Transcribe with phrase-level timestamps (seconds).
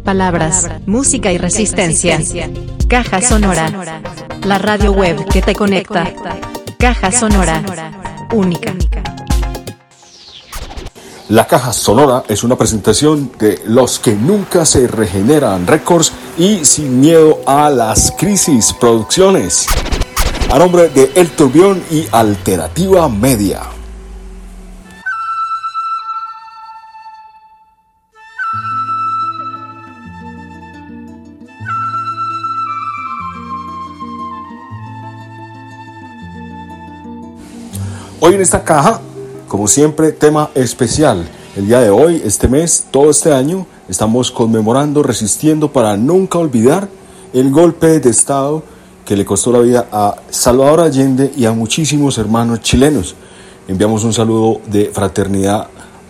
[0.00, 2.20] palabras, música y resistencia.
[2.88, 4.02] Caja Sonora.
[4.44, 6.12] La radio web que te conecta.
[6.78, 7.62] Caja Sonora.
[8.32, 8.74] Única.
[11.28, 17.00] La Caja Sonora es una presentación de Los que nunca se regeneran Records y Sin
[17.00, 19.66] miedo a las crisis producciones.
[20.50, 23.69] A nombre de El Turbión y Alternativa Media.
[38.30, 39.00] Hoy en esta caja,
[39.48, 41.28] como siempre, tema especial.
[41.56, 46.88] El día de hoy, este mes, todo este año, estamos conmemorando, resistiendo para nunca olvidar
[47.32, 48.62] el golpe de Estado
[49.04, 53.16] que le costó la vida a Salvador Allende y a muchísimos hermanos chilenos.
[53.66, 55.66] Enviamos un saludo de fraternidad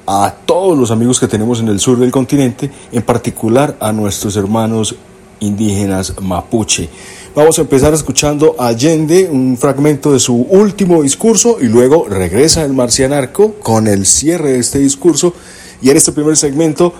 [0.06, 4.36] a todos los amigos que tenemos en el sur del continente, en particular a nuestros
[4.36, 4.94] hermanos
[5.40, 6.90] indígenas mapuche.
[7.32, 12.64] Vamos a empezar escuchando a Allende, un fragmento de su último discurso y luego regresa
[12.64, 15.32] el marcianarco con el cierre de este discurso
[15.80, 16.92] y en este primer segmento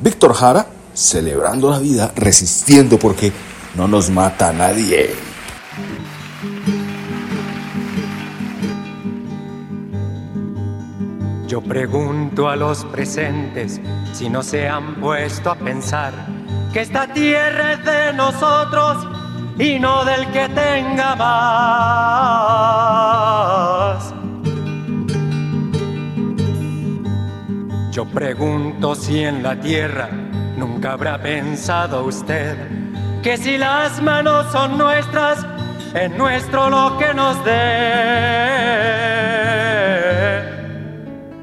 [0.00, 3.32] Víctor Jara celebrando la vida, resistiendo porque
[3.74, 5.10] no nos mata nadie.
[11.48, 13.80] Yo pregunto a los presentes
[14.12, 16.12] si no se han puesto a pensar
[16.72, 19.23] que esta tierra es de nosotros
[19.58, 22.54] y no del que tenga más.
[27.90, 30.08] Yo pregunto si en la tierra
[30.56, 32.56] nunca habrá pensado usted
[33.22, 35.46] que si las manos son nuestras,
[35.94, 37.52] es nuestro lo que nos dé.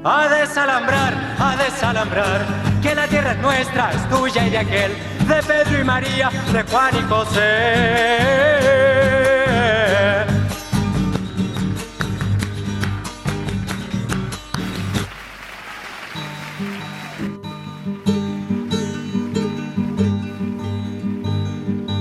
[0.04, 2.46] A desalambrar, a desalambrar,
[2.80, 4.92] que la tierra es nuestra, es tuya y de aquel
[5.28, 8.42] de Pedro y María, de Juan y José.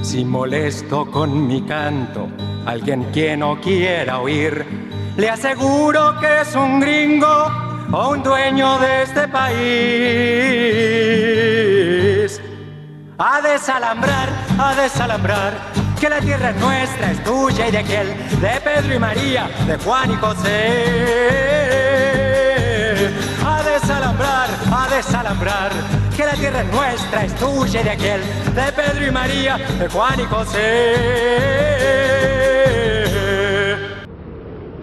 [0.02, 2.28] Si molesto con mi canto,
[2.66, 4.66] alguien que no quiera oír,
[5.16, 7.50] le aseguro que es un gringo
[7.94, 11.41] o un dueño de este país.
[13.24, 15.54] A desalambrar, a desalambrar,
[16.00, 18.08] que la tierra es nuestra, es tuya y de aquel,
[18.42, 20.86] de Pedro y María, de Juan y José.
[23.46, 25.70] A desalambrar, a desalambrar,
[26.18, 28.22] que la tierra es nuestra, es tuya y de aquel,
[28.56, 30.96] de Pedro y María, de Juan y José.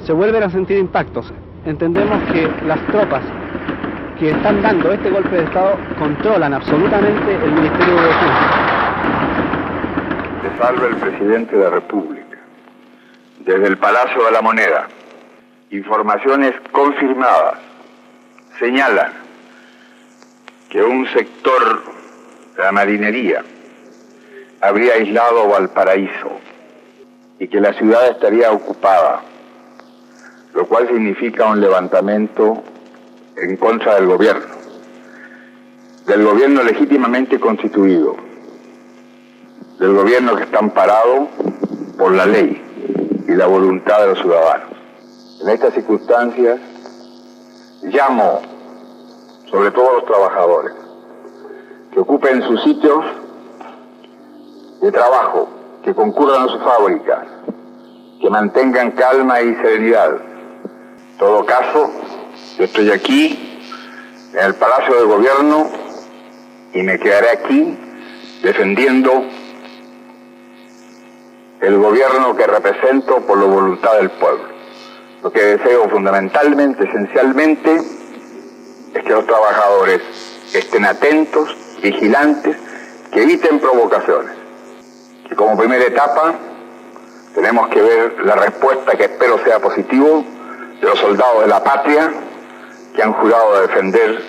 [0.07, 1.33] Se vuelven a sentir impactos.
[1.65, 3.25] Entendemos que las tropas
[4.19, 8.51] que están dando este golpe de Estado controlan absolutamente el Ministerio de Defensa.
[10.43, 12.39] Se salva el presidente de la República.
[13.41, 14.89] Desde el Palacio de la Moneda,
[15.71, 17.59] informaciones confirmadas
[18.59, 19.13] señalan
[20.69, 21.83] que un sector
[22.57, 23.45] de la marinería
[24.61, 26.41] habría aislado Valparaíso
[27.39, 29.21] y que la ciudad estaría ocupada,
[30.55, 32.65] lo cual significa un levantamiento
[33.41, 34.47] en contra del gobierno,
[36.07, 38.17] del gobierno legítimamente constituido,
[39.79, 41.29] del gobierno que está amparado
[41.97, 42.61] por la ley
[43.29, 44.71] y la voluntad de los ciudadanos.
[45.41, 46.59] En estas circunstancias
[47.83, 48.41] llamo
[49.51, 50.75] sobre todo a los trabajadores
[51.93, 53.05] que ocupen sus sitios
[54.81, 55.49] de trabajo,
[55.85, 57.27] que concurran a sus fábricas,
[58.21, 60.13] que mantengan calma y serenidad.
[60.15, 61.91] En todo caso,
[62.59, 63.39] yo estoy aquí,
[64.33, 65.71] en el Palacio del Gobierno,
[66.75, 67.79] y me quedaré aquí
[68.43, 69.25] defendiendo
[71.61, 74.43] el gobierno que represento por la voluntad del pueblo.
[75.23, 77.77] Lo que deseo fundamentalmente, esencialmente,
[78.95, 80.03] es que los trabajadores
[80.53, 82.57] estén atentos, vigilantes,
[83.13, 84.35] que eviten provocaciones.
[85.31, 86.35] Y como primera etapa,
[87.37, 90.25] tenemos que ver la respuesta que espero sea positivo
[90.81, 92.13] de los soldados de la patria
[92.95, 94.23] que han jurado defender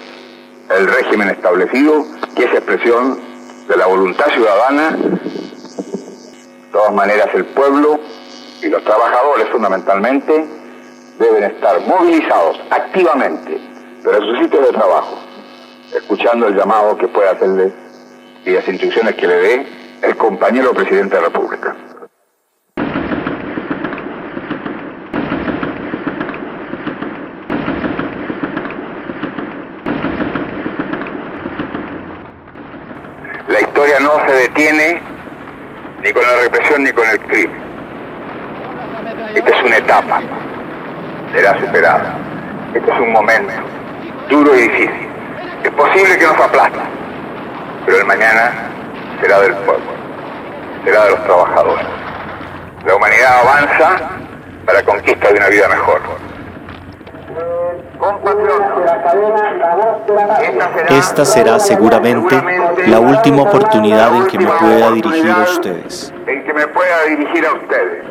[0.70, 3.20] el régimen establecido, que es expresión
[3.68, 4.92] de la voluntad ciudadana.
[4.92, 8.00] De todas maneras, el pueblo
[8.62, 10.46] y los trabajadores fundamentalmente
[11.20, 13.60] deben estar movilizados activamente,
[14.04, 15.18] pero en sus sitios de trabajo,
[15.96, 17.74] escuchando el llamado que puede hacerles
[18.46, 19.68] y las instrucciones que le dé
[20.02, 21.76] el compañero presidente de la República.
[34.02, 35.02] No se detiene
[36.02, 37.62] ni con la represión ni con el crimen.
[39.36, 40.22] Esta es una etapa,
[41.34, 42.16] será superada.
[42.74, 43.54] Este es un momento
[44.30, 45.10] duro y difícil.
[45.64, 46.84] Es posible que nos aplasta,
[47.86, 48.54] pero el mañana
[49.22, 49.92] será del pueblo,
[50.86, 51.86] será de los trabajadores.
[52.86, 54.10] La humanidad avanza
[54.66, 56.02] para la conquista de una vida mejor.
[60.90, 62.42] Esta será seguramente
[62.88, 66.14] la última oportunidad en que me pueda dirigir a ustedes.
[66.28, 68.06] En que me pueda dirigir a ustedes.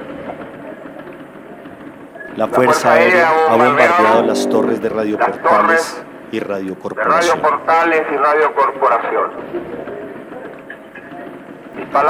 [2.37, 7.40] La Fuerza Aérea ha bombardeado las torres de Radio Portales y Radio Corporación.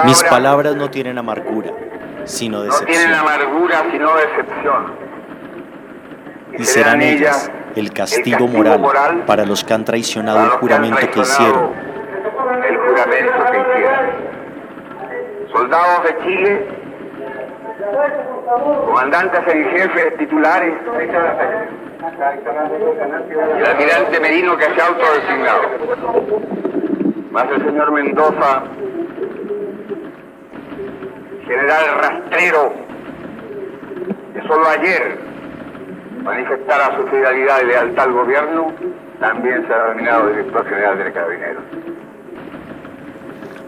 [0.04, 1.70] Mis palabras no tienen amargura
[2.28, 3.08] sino decepción.
[6.58, 11.72] Y serán ellas el castigo moral para los que han traicionado el juramento que hicieron.
[12.69, 14.28] El juramento que hicieron.
[15.52, 16.66] Soldados de Chile,
[18.86, 20.75] comandantes en jefe titulares,
[23.58, 25.62] el almirante Merino que se ha autodesignado.
[27.30, 28.62] Más el señor Mendoza,
[31.46, 32.72] general rastrero,
[34.34, 35.19] que solo ayer
[36.28, 38.72] manifestara su fidelidad y lealtad al gobierno,
[39.19, 41.62] también será nominado director general del Carabineros.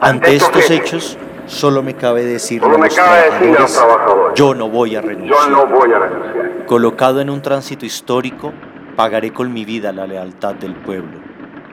[0.00, 3.60] Ante estos estos hechos, hechos, solo me cabe decirle Solo a me los cabe a
[3.60, 5.50] los trabajadores, yo no voy a Yo renunciar.
[5.50, 6.66] no voy a renunciar.
[6.66, 8.52] Colocado en un tránsito histórico,
[8.94, 11.18] pagaré con mi vida la lealtad del pueblo.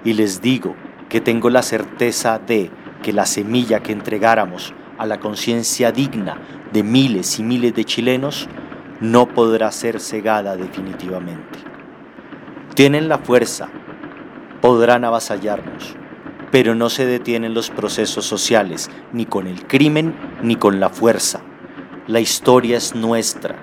[0.05, 0.75] Y les digo
[1.09, 2.71] que tengo la certeza de
[3.03, 6.37] que la semilla que entregáramos a la conciencia digna
[6.71, 8.49] de miles y miles de chilenos
[8.99, 11.59] no podrá ser cegada definitivamente.
[12.73, 13.69] Tienen la fuerza,
[14.61, 15.95] podrán avasallarnos,
[16.51, 21.41] pero no se detienen los procesos sociales, ni con el crimen ni con la fuerza.
[22.07, 23.55] La historia es nuestra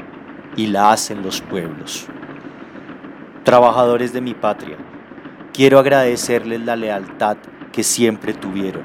[0.56, 2.06] y la hacen los pueblos.
[3.42, 4.76] Trabajadores de mi patria,
[5.52, 7.36] quiero agradecerles la lealtad
[7.72, 8.84] que siempre tuvieron,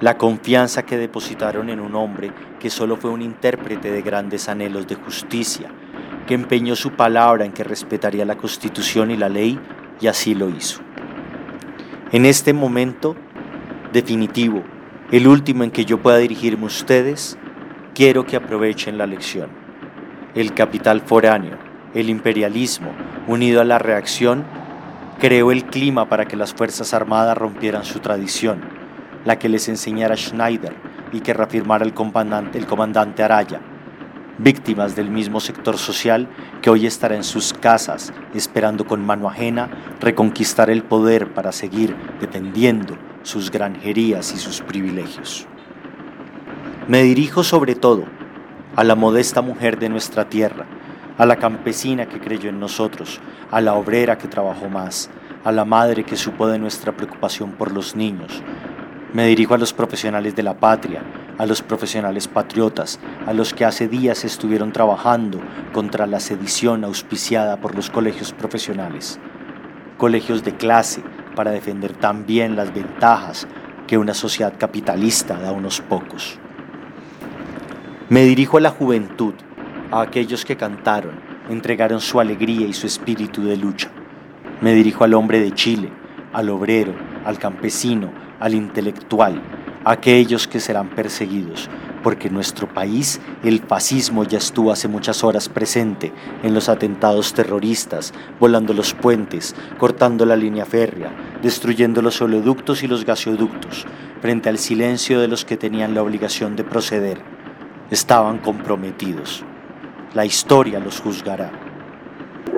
[0.00, 4.86] la confianza que depositaron en un hombre que solo fue un intérprete de grandes anhelos
[4.86, 5.70] de justicia,
[6.26, 9.58] que empeñó su palabra en que respetaría la constitución y la ley
[10.00, 10.80] y así lo hizo.
[12.12, 13.16] En este momento
[13.92, 14.62] definitivo,
[15.10, 17.38] el último en que yo pueda dirigirme a ustedes,
[17.94, 19.48] quiero que aprovechen la lección.
[20.34, 21.58] El capital foráneo,
[21.94, 22.90] el imperialismo,
[23.26, 24.44] unido a la reacción,
[25.20, 28.60] creó el clima para que las Fuerzas Armadas rompieran su tradición,
[29.24, 30.74] la que les enseñara Schneider
[31.12, 33.60] y que reafirmara el comandante, el comandante Araya,
[34.38, 36.28] víctimas del mismo sector social
[36.62, 39.68] que hoy estará en sus casas esperando con mano ajena
[40.00, 45.46] reconquistar el poder para seguir defendiendo sus granjerías y sus privilegios.
[46.88, 48.04] Me dirijo sobre todo
[48.76, 50.66] a la modesta mujer de nuestra tierra,
[51.16, 53.20] a la campesina que creyó en nosotros,
[53.50, 55.10] a la obrera que trabajó más,
[55.44, 58.42] a la madre que supo de nuestra preocupación por los niños.
[59.12, 61.02] Me dirijo a los profesionales de la patria,
[61.38, 65.40] a los profesionales patriotas, a los que hace días estuvieron trabajando
[65.72, 69.18] contra la sedición auspiciada por los colegios profesionales.
[69.98, 71.02] Colegios de clase
[71.34, 73.46] para defender también las ventajas
[73.86, 76.38] que una sociedad capitalista da a unos pocos.
[78.08, 79.34] Me dirijo a la juventud,
[79.90, 81.14] a aquellos que cantaron,
[81.48, 83.90] entregaron su alegría y su espíritu de lucha.
[84.60, 85.90] Me dirijo al hombre de Chile,
[86.32, 89.40] al obrero, al campesino, al intelectual,
[89.84, 91.68] aquellos que serán perseguidos,
[92.02, 96.12] porque en nuestro país el fascismo ya estuvo hace muchas horas presente
[96.42, 101.12] en los atentados terroristas, volando los puentes, cortando la línea férrea,
[101.42, 103.86] destruyendo los oleoductos y los gasoductos,
[104.20, 107.20] frente al silencio de los que tenían la obligación de proceder.
[107.90, 109.44] Estaban comprometidos.
[110.14, 111.63] La historia los juzgará.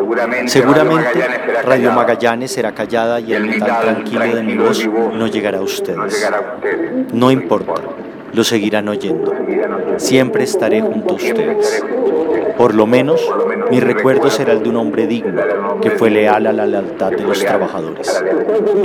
[0.06, 1.24] Seguramente, Seguramente
[1.64, 1.90] Radio.
[1.92, 6.14] Magallanes será callada y el metal tranquilo de mi voz no llegará a No ustedes.
[6.14, 7.12] llegará a ustedes.
[7.12, 7.72] No importa,
[8.32, 9.34] lo seguirán oyendo.
[9.96, 11.84] Siempre estaré junto a ustedes.
[12.56, 13.20] Por lo menos,
[13.70, 15.42] mi recuerdo será el de un hombre digno
[15.80, 18.22] que fue leal a la lealtad de los trabajadores.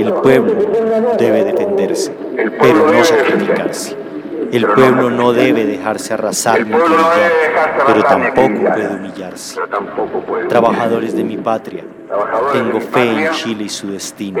[0.00, 0.54] El pueblo
[1.18, 2.12] debe defenderse,
[2.60, 3.96] pero no sacrificarse.
[4.52, 7.32] El pueblo no debe dejarse arrasar ni humillar,
[7.86, 9.58] pero tampoco puede humillarse.
[10.46, 11.84] Trabajadores de mi patria,
[12.52, 14.38] tengo fe en Chile y su destino.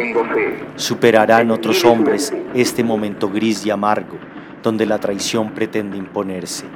[0.76, 4.18] Superarán otros hombres este momento gris y amargo,
[4.62, 6.66] donde la traición pretende imponerse.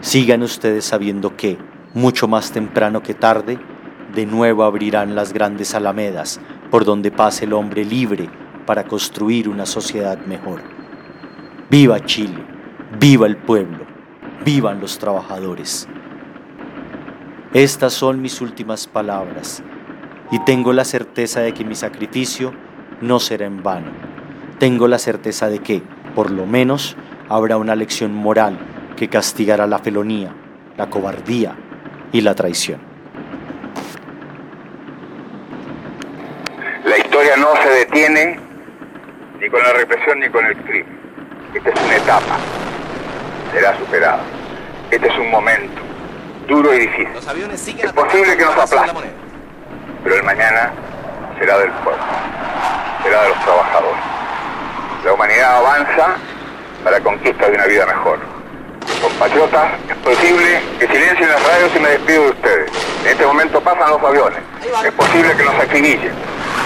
[0.00, 1.58] Sigan ustedes sabiendo que,
[1.94, 3.58] mucho más temprano que tarde,
[4.14, 6.40] de nuevo abrirán las grandes alamedas
[6.70, 8.30] por donde pase el hombre libre
[8.66, 10.60] para construir una sociedad mejor.
[11.68, 12.51] Viva Chile,
[13.02, 13.84] viva el pueblo,
[14.44, 15.88] vivan los trabajadores.
[17.52, 19.60] Estas son mis últimas palabras
[20.30, 22.54] y tengo la certeza de que mi sacrificio
[23.00, 23.90] no será en vano.
[24.60, 25.82] Tengo la certeza de que,
[26.14, 26.96] por lo menos,
[27.28, 28.56] habrá una lección moral
[28.96, 30.32] que castigará la felonía,
[30.76, 31.56] la cobardía
[32.12, 32.78] y la traición.
[36.84, 38.38] La historia no se detiene
[39.40, 41.00] ni con la represión ni con el crimen.
[41.52, 42.38] Esta es una etapa.
[43.52, 44.20] Será superada.
[44.90, 45.82] Este es un momento
[46.48, 47.08] duro y difícil.
[47.14, 48.92] es posible que nos aplaste,
[50.02, 50.72] pero el mañana
[51.38, 52.02] será del pueblo,
[53.02, 54.00] será de los trabajadores.
[55.04, 56.16] La humanidad avanza
[56.84, 58.18] para la conquista de una vida mejor.
[59.00, 62.70] Compatriotas, es posible que silencien las radios y me despido de ustedes.
[63.04, 64.38] En este momento pasan los aviones.
[64.84, 66.12] Es posible que nos acribillen,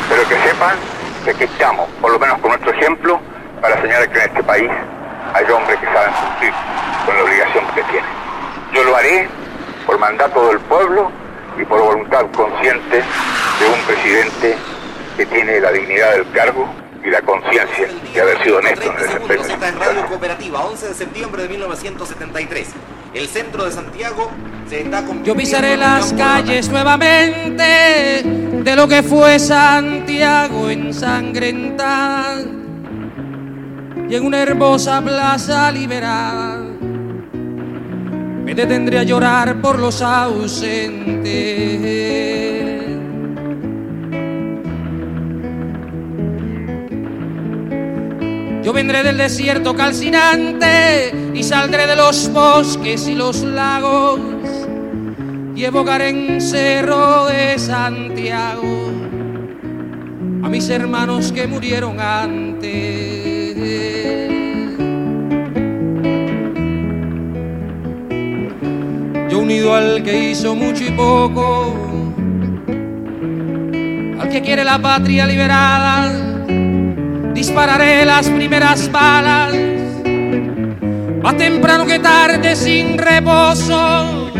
[0.08, 0.76] pero que sepan
[1.24, 3.20] que aquí estamos, por lo menos con nuestro ejemplo,
[3.60, 4.70] para señalar que en este país
[5.36, 6.52] hay hombres que saben cumplir
[7.04, 8.10] con la obligación que tienen.
[8.72, 9.28] Yo lo haré
[9.86, 11.10] por mandato del pueblo
[11.60, 14.56] y por voluntad consciente de un presidente
[15.16, 16.66] que tiene la dignidad del cargo
[17.04, 19.66] y la conciencia de haber sido honesto en el desempeño.
[19.66, 22.68] en Radio Cooperativa, 11 de septiembre de 1973.
[23.14, 24.30] El centro de Santiago
[24.68, 32.65] se está Yo pisaré las calles nuevamente de lo que fue Santiago ensangrentada
[34.08, 36.62] y en una hermosa plaza liberada
[38.44, 41.26] me detendré a llorar por los ausentes.
[48.62, 54.20] Yo vendré del desierto calcinante y saldré de los bosques y los lagos
[55.56, 58.90] y evocaré en Cerro de Santiago
[60.42, 63.15] a mis hermanos que murieron antes.
[69.36, 71.74] Unido al que hizo mucho y poco,
[74.20, 76.26] al que quiere la patria liberada
[77.36, 79.52] dispararé las primeras balas,
[81.22, 84.32] más temprano que tarde sin reposo.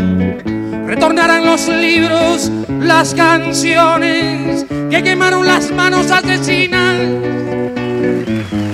[0.87, 6.95] Retornarán los libros, las canciones que quemaron las manos asesinas.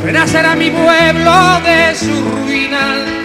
[0.04, 3.23] Renacerá mi pueblo de su ruina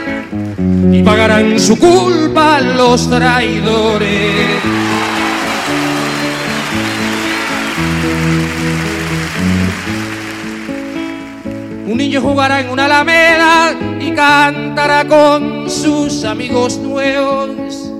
[0.58, 4.08] y pagarán su culpa los traidores.
[11.86, 17.92] Un niño jugará en una alameda y cantará con sus amigos nuevos.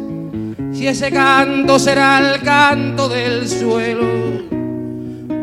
[0.72, 4.06] Si ese canto será el canto del suelo,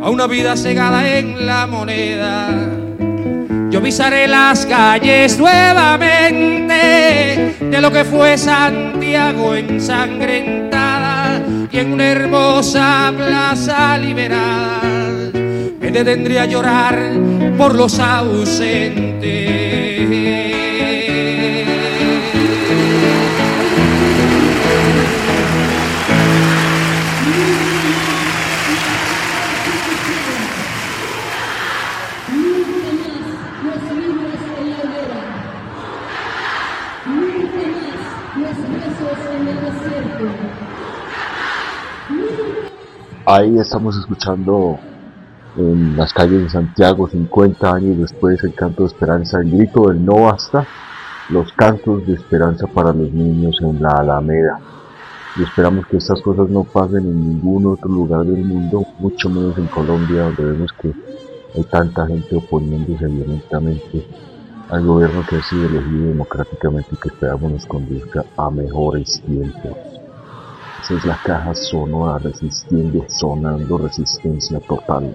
[0.01, 2.84] a una vida cegada en la moneda.
[3.75, 13.11] Yo pisaré las calles nuevamente de lo que fue Santiago ensangrentada y en una hermosa
[13.13, 14.79] plaza liberada
[15.33, 16.97] me tendría a llorar
[17.57, 18.95] por los ausentes.
[43.27, 44.77] Ahí estamos escuchando
[45.57, 50.05] en las calles de Santiago 50 años después el canto de esperanza, el grito del
[50.05, 50.67] no basta,
[51.29, 54.59] los cantos de esperanza para los niños en la Alameda.
[55.37, 59.57] Y esperamos que estas cosas no pasen en ningún otro lugar del mundo, mucho menos
[59.57, 60.93] en Colombia, donde vemos que
[61.55, 64.05] hay tanta gente oponiéndose violentamente
[64.69, 69.94] al gobierno que ha sido elegido democráticamente y que esperamos nos conduzca a mejores tiempos.
[70.85, 75.09] Esa es la caja sonora resistiendo, sonando resistencia total.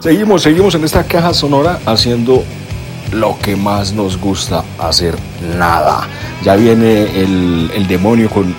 [0.00, 2.42] Seguimos, seguimos en esta caja sonora haciendo
[3.12, 5.14] lo que más nos gusta hacer,
[5.58, 6.08] nada.
[6.42, 8.54] Ya viene el, demonio con,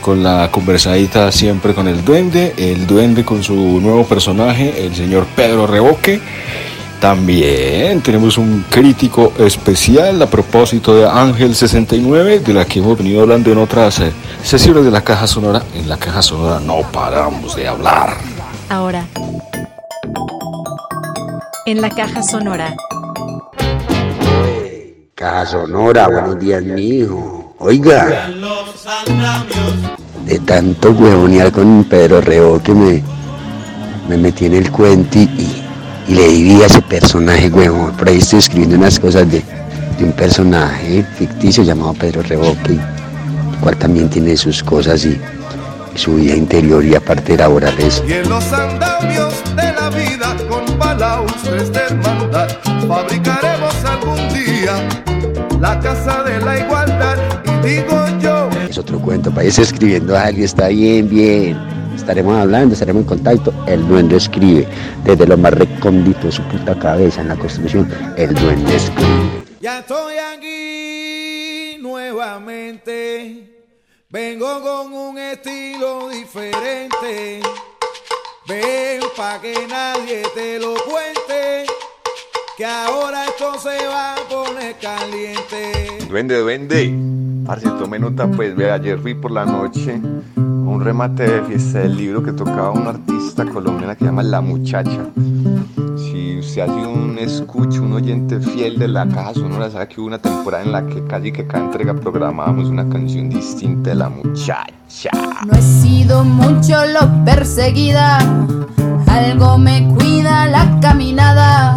[0.00, 5.26] con la conversadita siempre con el duende, el duende con su nuevo personaje, el señor
[5.34, 6.20] Pedro Reboque.
[7.00, 13.22] También tenemos un crítico especial a propósito de Ángel 69, de la que hemos venido
[13.22, 14.12] hablando en otras eh,
[14.44, 15.64] sesiones de la Caja Sonora.
[15.74, 18.16] En la Caja Sonora no paramos de hablar.
[18.70, 19.04] Ahora.
[21.66, 22.76] En la Caja Sonora.
[25.14, 27.54] Caja Sonora, buenos días, mijo.
[27.58, 28.28] Oiga.
[30.26, 33.02] De tanto huevonear con Pedro Rebo que me,
[34.08, 35.62] me metí en el cuento y,
[36.06, 37.92] y le diví a ese personaje, huevón.
[37.92, 39.42] Por ahí estoy escribiendo unas cosas de,
[39.98, 45.18] de un personaje ficticio llamado Pedro Reboque, el cual también tiene sus cosas y,
[45.94, 48.02] y su vida interior y aparte laborales.
[48.06, 48.44] Y en los
[51.04, 52.48] con balaustres de hermandad
[52.88, 54.88] fabricaremos algún día
[55.60, 60.44] la casa de la igualdad y digo yo Es otro cuento, irse escribiendo a alguien,
[60.44, 61.58] está bien, bien.
[61.94, 63.54] Estaremos hablando, estaremos en contacto.
[63.66, 64.66] El duende escribe
[65.04, 67.88] desde lo más recóndito de su puta cabeza en la construcción.
[68.16, 69.44] El duende escribe.
[69.60, 73.64] Ya estoy aquí nuevamente.
[74.10, 77.40] Vengo con un estilo diferente.
[78.46, 81.64] Ven pa' que nadie te lo cuente.
[82.56, 86.06] Que ahora esto se va a poner caliente.
[86.08, 86.96] Duende, duende.
[87.44, 90.00] Parce, tome nota, pues, ve, ayer fui por la noche
[90.36, 94.22] a un remate de fiesta del libro que tocaba un artista colombiana que se llama
[94.22, 95.04] La Muchacha.
[95.96, 100.06] Si usted hace un escucho, un oyente fiel de la caja sonora, sabe que hubo
[100.06, 104.08] una temporada en la que casi que cada entrega programábamos una canción distinta de La
[104.08, 105.10] Muchacha.
[105.44, 108.18] No he sido mucho lo perseguida,
[109.08, 111.76] algo me cuida la caminada.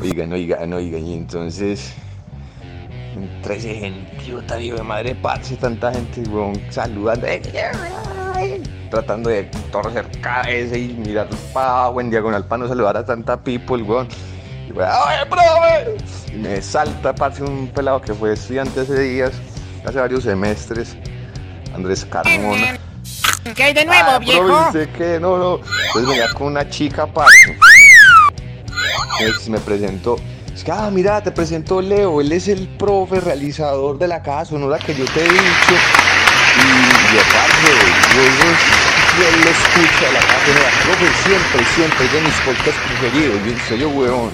[0.00, 1.92] Oigan, oigan, oigan, y entonces
[3.14, 7.40] entre ese gentío hijo de madre parce, tanta gente, weón, saludando, eh,
[8.90, 13.36] tratando de torcer cabeza y mirar para abajo en diagonal para no saludar a tanta
[13.42, 14.08] people, weón.
[14.68, 16.34] Y weón, ¡ay, profe!
[16.34, 19.32] Y me salta, parce, un pelado que fue estudiante hace días,
[19.84, 20.96] hace varios semestres,
[21.74, 22.76] Andrés Carmona.
[23.54, 24.44] ¿Qué hay de nuevo, Ah, viejo?
[24.44, 25.60] profe, dice que no, no.
[25.86, 27.56] Entonces venía con una chica, parce.
[29.48, 30.16] Me presentó.
[30.54, 32.20] Es que, ah, mira, te presentó Leo.
[32.20, 35.74] Él es el profe realizador de la caja sonora que yo te he dicho.
[36.56, 37.72] Y yo, parce,
[38.14, 38.48] yo, yo,
[39.18, 40.70] yo lo escucho a la caja sonora.
[40.84, 43.40] Profe, siempre, siempre de mis podcasts preferidos.
[43.44, 44.30] Yo, en serio, weón.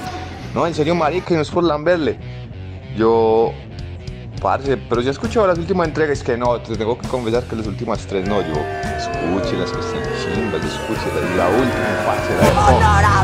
[0.54, 2.18] No, en serio, marica, y no es por lamberle.
[2.96, 3.52] Yo,
[4.40, 6.22] parce, pero yo he escuchado las últimas entregas.
[6.22, 8.40] Que no, te tengo que confesar que las últimas tres no.
[8.40, 8.54] Yo,
[8.96, 13.21] escuche las que están chimbas, escuche la, última, parce,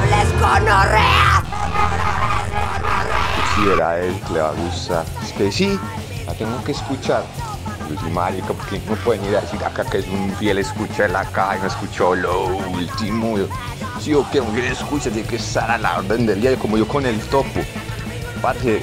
[3.67, 5.05] era él que le va a gustar.
[5.23, 5.79] Es que sí,
[6.27, 7.25] la tengo que escuchar.
[7.89, 11.05] Yo soy marica, porque no pueden ir a decir acá que es un fiel escucha
[11.05, 13.39] de la y no escuchó lo último.
[13.39, 13.47] Yo,
[14.01, 16.77] si yo quiero un fiel escucha, tiene que estar a la orden del día, como
[16.77, 17.61] yo con el topo.
[18.43, 18.83] Parce,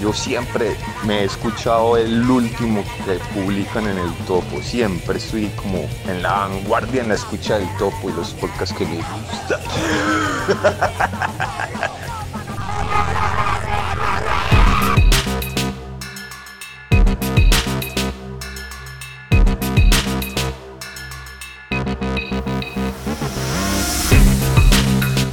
[0.00, 4.62] yo siempre me he escuchado el último que publican en el topo.
[4.62, 8.84] Siempre estoy como en la vanguardia en la escucha del topo y los podcasts que
[8.86, 9.60] me gustan.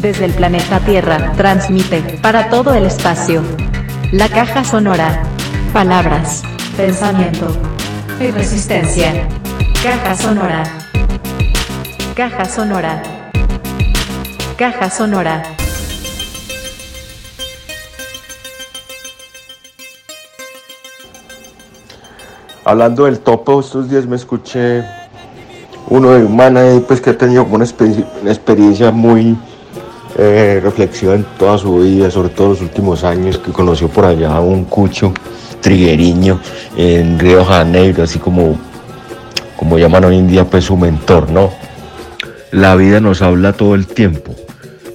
[0.06, 3.42] Desde el planeta Tierra, transmite para todo el espacio.
[4.12, 5.24] La caja sonora.
[5.74, 6.44] Palabras,
[6.78, 7.48] pensamiento
[8.20, 9.28] y resistencia.
[9.82, 10.64] Caja sonora.
[12.14, 13.02] Caja sonora.
[14.56, 15.42] Caja sonora.
[22.64, 24.86] Hablando del topo, estos días me escuché
[25.88, 29.36] uno de un man ahí, pues que ha tenido una experiencia muy
[30.18, 34.36] eh, reflexiva en toda su vida, sobre todo los últimos años, que conoció por allá
[34.36, 35.14] a un cucho
[35.62, 36.40] trigueriño
[36.78, 38.58] en Río Janeiro, así como,
[39.58, 41.52] como llaman hoy en día pues su mentor, ¿no?
[42.52, 44.34] La vida nos habla todo el tiempo.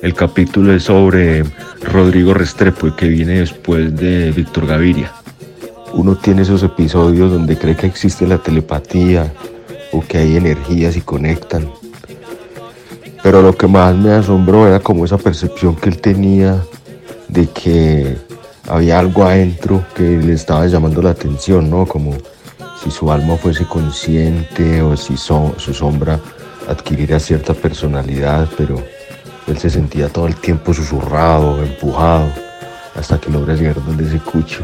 [0.03, 1.45] El capítulo es sobre
[1.83, 5.13] Rodrigo Restrepo, que viene después de Víctor Gaviria
[5.93, 9.33] uno tiene esos episodios donde cree que existe la telepatía
[9.93, 11.69] o que hay energías y conectan.
[13.23, 16.63] Pero lo que más me asombró era como esa percepción que él tenía
[17.29, 18.17] de que
[18.69, 21.87] había algo adentro que le estaba llamando la atención, ¿no?
[21.87, 22.17] Como
[22.83, 26.19] si su alma fuese consciente o si su sombra
[26.69, 28.77] adquiriera cierta personalidad, pero
[29.47, 32.27] él se sentía todo el tiempo susurrado, empujado,
[32.95, 34.63] hasta que logra llegar donde ese cucho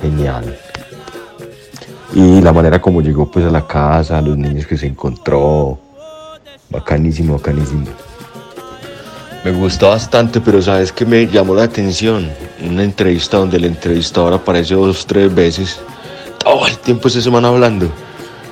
[0.00, 0.56] genial.
[2.14, 5.78] Y la manera como llegó pues a la casa, a los niños que se encontró,
[6.72, 7.86] bacanísimo, bacanísimo.
[9.44, 12.30] Me gustó bastante, pero sabes que me llamó la atención.
[12.64, 15.80] Una entrevista donde el entrevistador aparece dos, tres veces.
[16.38, 17.90] Todo el tiempo esta semana hablando.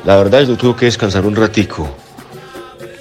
[0.04, 1.88] La verdad, yo tuve que descansar un ratico.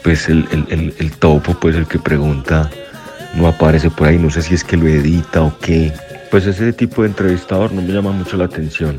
[0.03, 2.69] Pues el, el, el, el topo, pues el que pregunta,
[3.35, 4.17] no aparece por ahí.
[4.17, 5.91] No sé si es que lo edita o qué.
[6.29, 8.97] Pues ese tipo de entrevistador no me llama mucho la atención.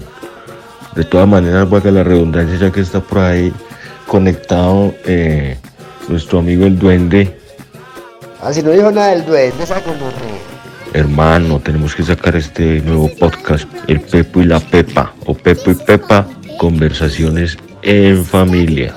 [0.96, 3.52] De todas maneras, valga la redundancia, ya que está por ahí
[4.08, 5.56] conectado eh,
[6.10, 7.36] nuestro amigo el duende.
[8.42, 10.40] Ah, si no dijo nada del duende, gonorrea.
[10.92, 15.74] Hermano, tenemos que sacar este nuevo podcast, El Pepo y la Pepa, o Pepo y
[15.74, 16.26] Pepa,
[16.58, 18.94] conversaciones en familia.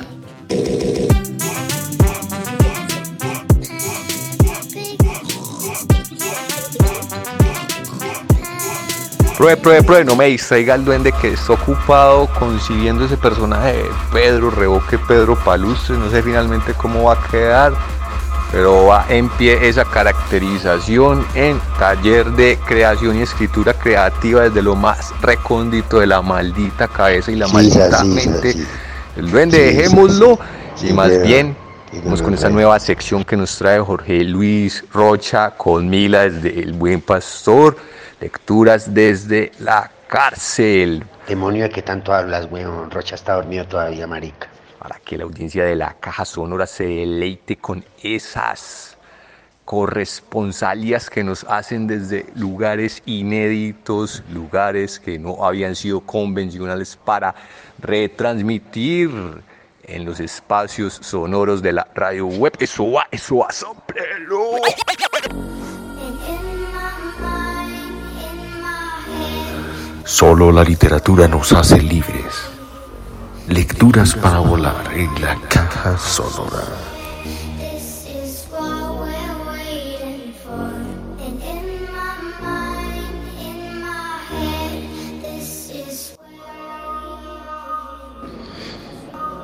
[9.43, 13.85] Pruebe, pruebe, pruebe, no me distraiga el duende que está ocupado consiguiendo ese personaje de
[14.13, 17.73] Pedro Revoque, Pedro Palustre, no sé finalmente cómo va a quedar,
[18.53, 24.77] pero va en pie esa caracterización en taller de creación y escritura creativa desde lo
[24.77, 28.53] más recóndito de la maldita cabeza y la Sí, maldita sí, mente.
[28.53, 28.67] sí.
[29.17, 30.39] El duende, dejémoslo
[30.81, 31.57] y más pero- bien
[32.05, 36.71] vamos con esta nueva sección que nos trae Jorge Luis Rocha con Mila desde El
[36.71, 37.75] Buen Pastor,
[38.23, 41.03] lecturas desde la cárcel.
[41.27, 42.89] Demonio de que tanto hablas, weón.
[42.89, 44.47] Rocha está dormido todavía, marica.
[44.79, 48.97] Para que la audiencia de la caja sonora se deleite con esas
[49.65, 57.35] corresponsalias que nos hacen desde lugares inéditos, lugares que no habían sido convencionales para
[57.79, 59.11] retransmitir
[59.83, 62.53] en los espacios sonoros de la radio web.
[62.59, 64.61] Eso va, eso va, sóplelo.
[70.05, 72.49] Solo la literatura nos hace libres.
[73.47, 76.63] Lecturas para volar en la caja sonora.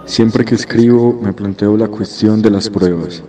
[0.06, 3.24] Siempre que escribo me planteo la cuestión de las pruebas.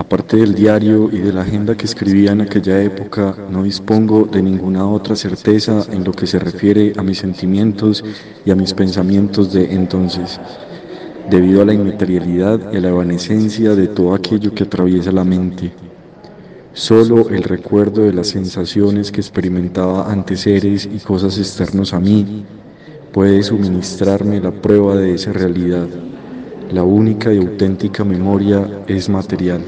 [0.00, 4.40] Aparte del diario y de la agenda que escribía en aquella época, no dispongo de
[4.40, 8.02] ninguna otra certeza en lo que se refiere a mis sentimientos
[8.46, 10.40] y a mis pensamientos de entonces,
[11.28, 15.70] debido a la inmaterialidad y a la evanescencia de todo aquello que atraviesa la mente.
[16.72, 22.46] Solo el recuerdo de las sensaciones que experimentaba ante seres y cosas externos a mí
[23.12, 25.88] puede suministrarme la prueba de esa realidad.
[26.72, 29.60] La única y auténtica memoria es material.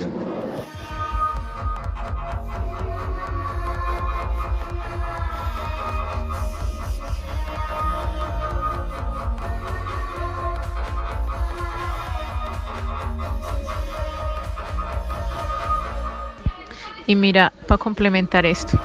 [17.12, 18.81] Y mira, para complementar esto,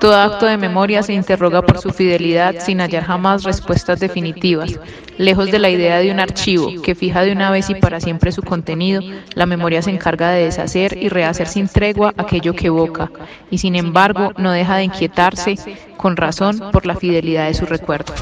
[0.00, 4.80] todo acto de memoria se interroga por su fidelidad sin hallar jamás respuestas definitivas.
[5.18, 8.32] Lejos de la idea de un archivo que fija de una vez y para siempre
[8.32, 9.02] su contenido,
[9.34, 13.10] la memoria se encarga de deshacer y rehacer sin tregua aquello que evoca,
[13.50, 15.56] y sin embargo no deja de inquietarse,
[15.98, 18.14] con razón, por la fidelidad de su recuerdo.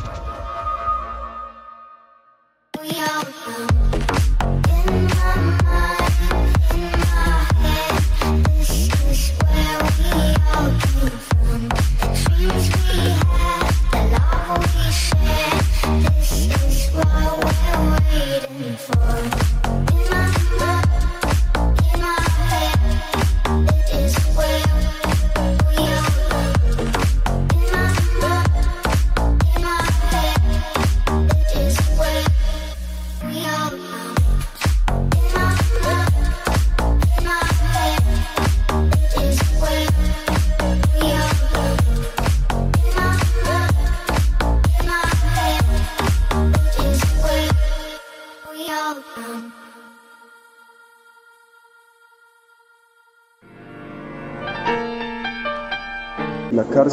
[18.75, 19.44] La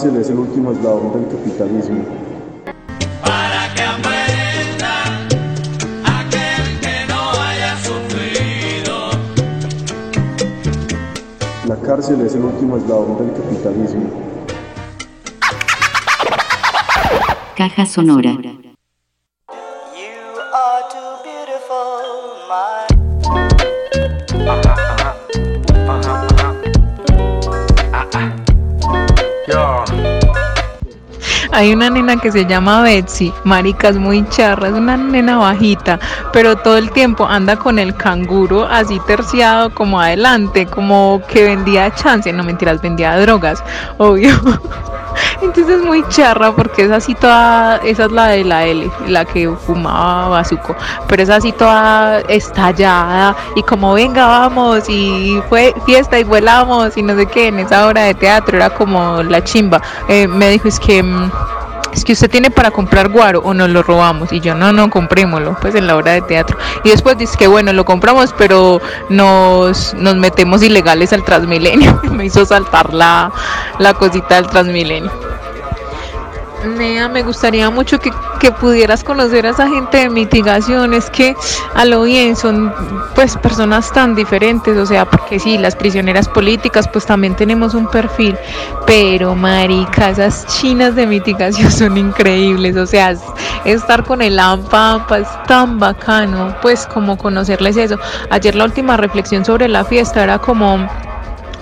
[0.01, 2.03] cárcel es el último eslabón del capitalismo.
[11.67, 14.09] La cárcel es el último eslabón del capitalismo.
[17.55, 18.35] Caja sonora.
[31.53, 35.99] Hay una nena que se llama Betsy, marica, es muy charra, es una nena bajita,
[36.31, 41.93] pero todo el tiempo anda con el canguro así terciado como adelante, como que vendía
[41.93, 43.63] chance, no mentiras, vendía drogas,
[43.97, 44.31] obvio.
[45.41, 49.25] Entonces es muy charra porque es así toda, esa es la de la L, la
[49.25, 50.75] que fumaba bazuco,
[51.07, 57.01] pero es así toda estallada y como venga vamos y fue fiesta y volamos y
[57.01, 59.81] no sé qué, en esa hora de teatro era como la chimba.
[60.07, 61.03] Eh, me dijo es que...
[61.93, 64.31] Es que usted tiene para comprar guaro o nos lo robamos.
[64.31, 66.57] Y yo, no, no, comprémoslo, pues en la hora de teatro.
[66.83, 71.99] Y después dice que bueno, lo compramos, pero nos, nos metemos ilegales al Transmilenio.
[72.11, 73.31] Me hizo saltar la,
[73.79, 75.11] la cosita del Transmilenio.
[76.65, 78.11] Nea, me gustaría mucho que,
[78.59, 80.93] pudieras conocer a esa gente de mitigación.
[80.93, 81.35] Es que
[81.75, 82.73] a lo bien son
[83.15, 87.87] pues personas tan diferentes, o sea, porque sí, las prisioneras políticas pues también tenemos un
[87.87, 88.35] perfil,
[88.85, 93.15] pero marica, esas chinas de mitigación son increíbles, o sea,
[93.65, 97.97] estar con el AMPA, es tan bacano, pues como conocerles eso.
[98.29, 100.87] Ayer la última reflexión sobre la fiesta era como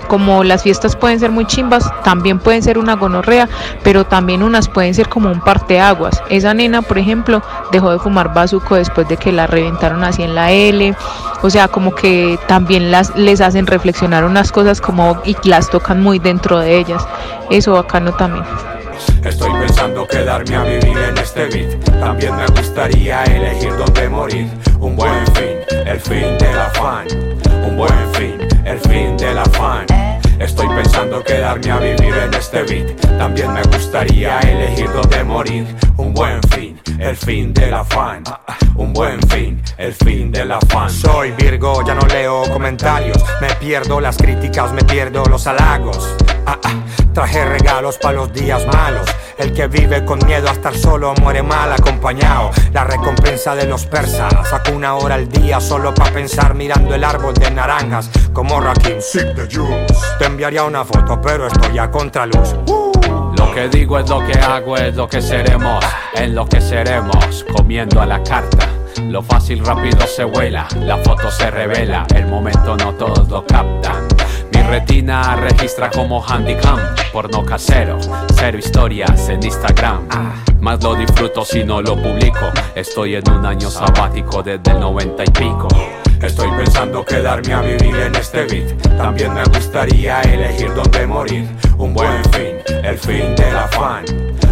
[0.10, 3.48] como las fiestas pueden ser muy chimbas, también pueden ser una gonorrea,
[3.84, 6.22] pero también unas pueden ser como un parteaguas.
[6.30, 7.42] Esa nena, por ejemplo,
[7.72, 10.94] dejó de fumar bazuco después de que la reventaron así en la L,
[11.42, 16.02] o sea, como que también las les hacen reflexionar unas cosas como y las tocan
[16.02, 17.08] muy dentro de ellas.
[17.50, 18.44] Eso bacano también.
[19.24, 21.78] Estoy pensando quedarme a vivir en este.
[22.00, 24.69] También me gustaría elegir dónde morir.
[24.80, 27.08] Un buen fin, el fin del afán.
[27.68, 29.86] Un buen fin, el fin del afán.
[30.40, 33.00] Estoy pensando quedarme a vivir en este beat.
[33.18, 35.68] También me gustaría elegir dónde morir.
[35.98, 38.24] Un buen fin, el fin del afán.
[38.76, 40.90] Un buen fin, el fin del afán.
[40.90, 43.18] Soy Virgo, ya no leo comentarios.
[43.42, 46.16] Me pierdo las críticas, me pierdo los halagos.
[46.52, 46.84] Ah, ah,
[47.14, 49.08] traje regalos para los días malos.
[49.38, 52.50] El que vive con miedo a estar solo muere mal acompañado.
[52.74, 54.34] La recompensa de los persas.
[54.50, 58.10] Saco una hora al día solo para pensar mirando el árbol de naranjas.
[58.34, 58.96] Como Rakim,
[60.18, 62.56] Te enviaría una foto, pero estoy a contraluz.
[63.38, 65.86] Lo que digo es lo que hago, es lo que seremos.
[66.16, 68.68] En lo que seremos, comiendo a la carta.
[69.04, 74.19] Lo fácil rápido se vuela, la foto se revela, el momento no todos lo captan.
[74.70, 76.78] Retina registra como handicam,
[77.12, 77.98] porno casero,
[78.36, 80.08] cero historias en Instagram.
[80.62, 82.52] Más lo disfruto si no lo publico.
[82.76, 85.68] Estoy en un año sabático desde el noventa y pico.
[86.22, 88.80] Estoy pensando quedarme a vivir en este beat.
[88.96, 91.50] También me gustaría elegir dónde morir.
[91.80, 94.06] Un buen fin, el fin del afán.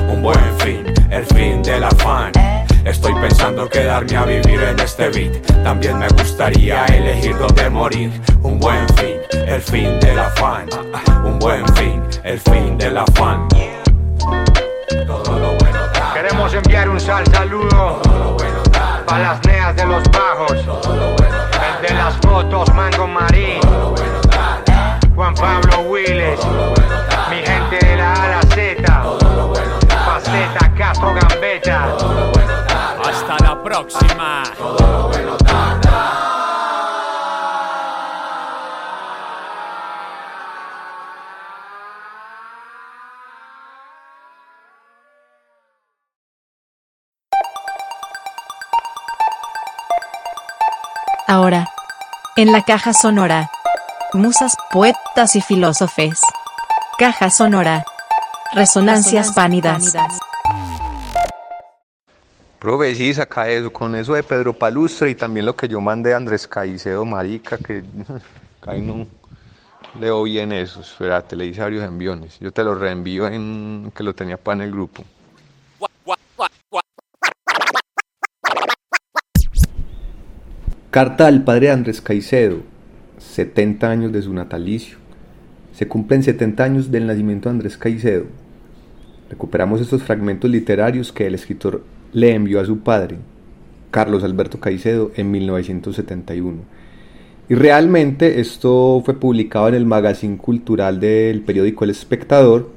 [0.09, 2.31] Un buen fin, el fin del afán.
[2.87, 5.45] Estoy pensando quedarme a vivir en este beat.
[5.61, 8.09] También me gustaría elegir dónde morir.
[8.43, 10.69] Un buen fin, el fin del afán.
[11.25, 13.45] Un buen fin, el fin del afán.
[15.05, 15.79] Todo lo bueno
[16.13, 17.99] Queremos enviar un sal saludo
[19.05, 20.53] para las neas de los bajos.
[20.53, 23.59] El de las fotos, Mango Marín.
[25.13, 26.39] Juan Pablo Willes.
[27.29, 29.03] Mi gente de la A la Z.
[30.05, 32.36] Faceta, Castro Gambetta
[33.67, 34.43] próxima.
[51.27, 51.67] Ahora,
[52.37, 53.51] en la caja sonora.
[54.13, 56.21] Musas, poetas y filósofes.
[56.97, 57.83] Caja sonora.
[58.53, 59.93] Resonancias pánidas.
[62.67, 66.13] Profe, sí, saca eso, con eso de Pedro Palustre y también lo que yo mandé
[66.13, 67.81] a Andrés Caicedo, marica, que
[68.67, 69.07] ahí no
[69.97, 74.13] leo bien eso, espérate, le hice varios enviones, yo te lo reenvío en que lo
[74.13, 75.05] tenía para en el grupo.
[80.91, 82.63] Carta al padre Andrés Caicedo,
[83.17, 84.97] 70 años de su natalicio.
[85.71, 88.25] Se cumplen 70 años del nacimiento de Andrés Caicedo.
[89.29, 91.81] Recuperamos estos fragmentos literarios que el escritor
[92.13, 93.17] le envió a su padre,
[93.91, 96.57] Carlos Alberto Caicedo, en 1971.
[97.49, 102.69] Y realmente esto fue publicado en el magazine cultural del periódico El Espectador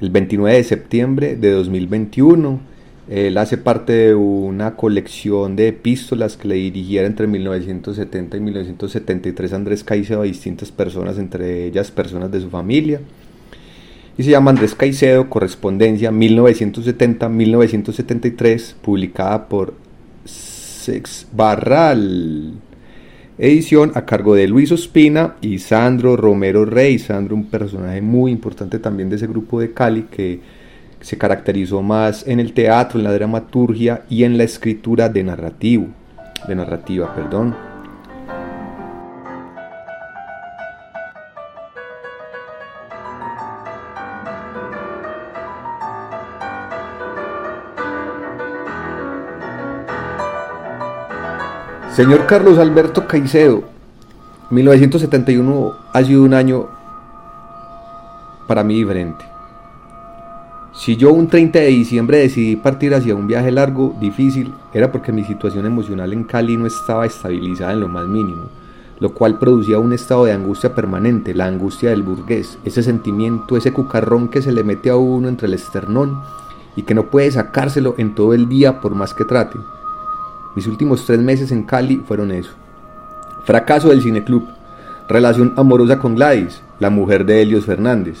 [0.00, 2.60] el 29 de septiembre de 2021.
[3.08, 9.52] Él hace parte de una colección de epístolas que le dirigiera entre 1970 y 1973
[9.52, 13.00] Andrés Caicedo a distintas personas, entre ellas personas de su familia
[14.18, 19.72] y se llama Andrés Caicedo, correspondencia 1970-1973, publicada por
[20.24, 22.52] Sex Barral.
[23.38, 26.98] Edición a cargo de Luis Ospina y Sandro Romero Rey.
[26.98, 30.40] Sandro, un personaje muy importante también de ese grupo de Cali que,
[31.00, 35.88] se caracterizó más en el teatro, en la dramaturgia y en la escritura de narrativo,
[36.46, 37.71] de narrativa, perdón.
[51.94, 53.64] Señor Carlos Alberto Caicedo,
[54.48, 56.66] 1971 ha sido un año
[58.48, 59.22] para mí diferente.
[60.72, 65.12] Si yo un 30 de diciembre decidí partir hacia un viaje largo, difícil, era porque
[65.12, 68.44] mi situación emocional en Cali no estaba estabilizada en lo más mínimo,
[68.98, 73.74] lo cual producía un estado de angustia permanente, la angustia del burgués, ese sentimiento, ese
[73.74, 76.22] cucarrón que se le mete a uno entre el esternón
[76.74, 79.58] y que no puede sacárselo en todo el día por más que trate.
[80.54, 82.52] Mis últimos tres meses en Cali fueron eso.
[83.44, 84.46] Fracaso del cineclub,
[85.08, 88.18] relación amorosa con Gladys, la mujer de Helios Fernández,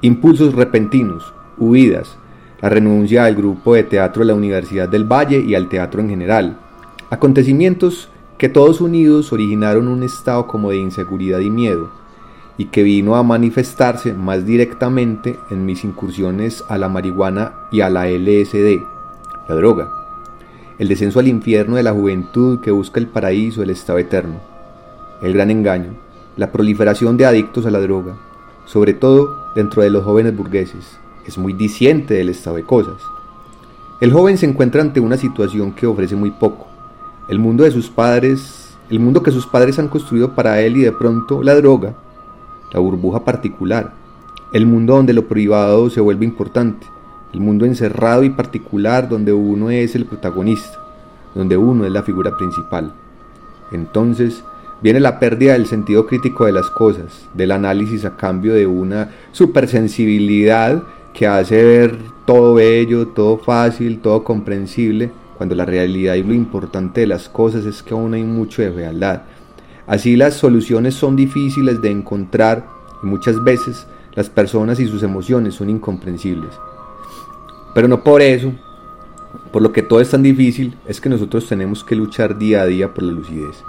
[0.00, 2.16] impulsos repentinos, huidas,
[2.60, 6.10] la renuncia al grupo de teatro de la Universidad del Valle y al teatro en
[6.10, 6.58] general.
[7.08, 11.90] Acontecimientos que todos unidos originaron un estado como de inseguridad y miedo,
[12.58, 17.88] y que vino a manifestarse más directamente en mis incursiones a la marihuana y a
[17.88, 18.82] la LSD,
[19.48, 19.99] la droga.
[20.80, 24.36] El descenso al infierno de la juventud que busca el paraíso, el estado eterno.
[25.20, 25.90] El gran engaño,
[26.38, 28.16] la proliferación de adictos a la droga,
[28.64, 32.94] sobre todo dentro de los jóvenes burgueses, es muy disiente del estado de cosas.
[34.00, 36.66] El joven se encuentra ante una situación que ofrece muy poco.
[37.28, 40.80] El mundo de sus padres, el mundo que sus padres han construido para él y
[40.80, 41.94] de pronto la droga,
[42.72, 43.92] la burbuja particular,
[44.54, 46.86] el mundo donde lo privado se vuelve importante,
[47.32, 50.78] el mundo encerrado y particular donde uno es el protagonista,
[51.34, 52.92] donde uno es la figura principal.
[53.72, 54.42] Entonces
[54.82, 59.10] viene la pérdida del sentido crítico de las cosas, del análisis a cambio de una
[59.32, 66.34] supersensibilidad que hace ver todo bello, todo fácil, todo comprensible, cuando la realidad y lo
[66.34, 69.22] importante de las cosas es que aún hay mucho de fealdad.
[69.86, 72.66] Así las soluciones son difíciles de encontrar
[73.02, 76.50] y muchas veces las personas y sus emociones son incomprensibles.
[77.74, 78.52] Pero no por eso,
[79.52, 82.66] por lo que todo es tan difícil, es que nosotros tenemos que luchar día a
[82.66, 83.64] día por la lucidez.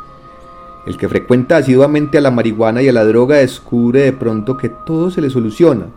[0.86, 4.70] El que frecuenta asiduamente a la marihuana y a la droga descubre de pronto que
[4.70, 5.88] todo se le soluciona,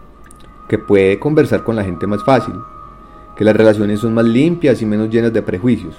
[0.68, 2.54] que puede conversar con la gente más fácil,
[3.36, 5.94] que las relaciones son más limpias y menos llenas de prejuicios.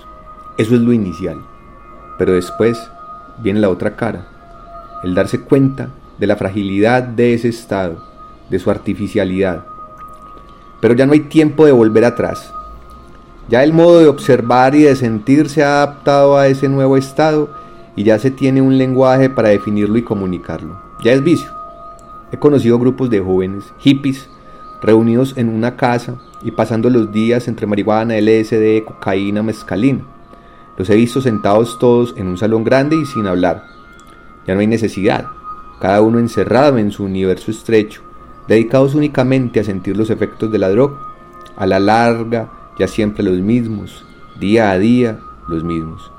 [0.57, 1.41] Eso es lo inicial.
[2.17, 2.79] Pero después
[3.41, 4.27] viene la otra cara,
[5.03, 8.03] el darse cuenta de la fragilidad de ese estado,
[8.49, 9.65] de su artificialidad.
[10.85, 12.53] Pero ya no hay tiempo de volver atrás.
[13.49, 17.49] Ya el modo de observar y de sentir se ha adaptado a ese nuevo estado
[17.95, 20.79] y ya se tiene un lenguaje para definirlo y comunicarlo.
[21.03, 21.49] Ya es vicio.
[22.31, 24.29] He conocido grupos de jóvenes, hippies,
[24.79, 30.03] reunidos en una casa y pasando los días entre marihuana, LSD, cocaína, mezcalina.
[30.77, 33.63] Los he visto sentados todos en un salón grande y sin hablar.
[34.45, 35.29] Ya no hay necesidad,
[35.81, 38.03] cada uno encerrado en su universo estrecho,
[38.47, 40.97] dedicados únicamente a sentir los efectos de la droga.
[41.55, 44.05] A la larga, ya siempre los mismos,
[44.39, 46.11] día a día los mismos.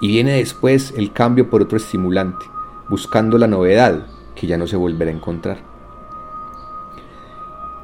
[0.00, 2.44] Y viene después el cambio por otro estimulante,
[2.88, 5.58] buscando la novedad que ya no se volverá a encontrar.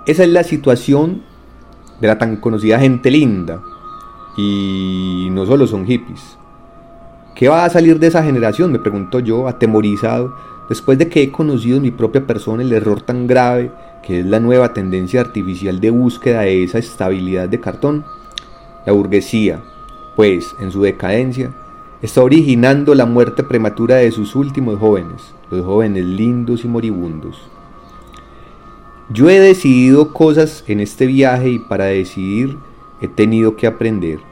[0.07, 1.23] Esa es la situación
[2.01, 3.63] de la tan conocida gente linda.
[4.37, 6.39] Y no solo son hippies.
[7.35, 8.73] ¿Qué va a salir de esa generación?
[8.73, 10.35] Me pregunto yo, atemorizado,
[10.69, 13.71] después de que he conocido en mi propia persona el error tan grave
[14.03, 18.05] que es la nueva tendencia artificial de búsqueda de esa estabilidad de cartón.
[18.87, 19.61] La burguesía,
[20.17, 21.53] pues, en su decadencia,
[22.01, 27.37] está originando la muerte prematura de sus últimos jóvenes, los jóvenes lindos y moribundos.
[29.11, 32.59] Yo he decidido cosas en este viaje y para decidir
[33.01, 34.28] he tenido que aprender.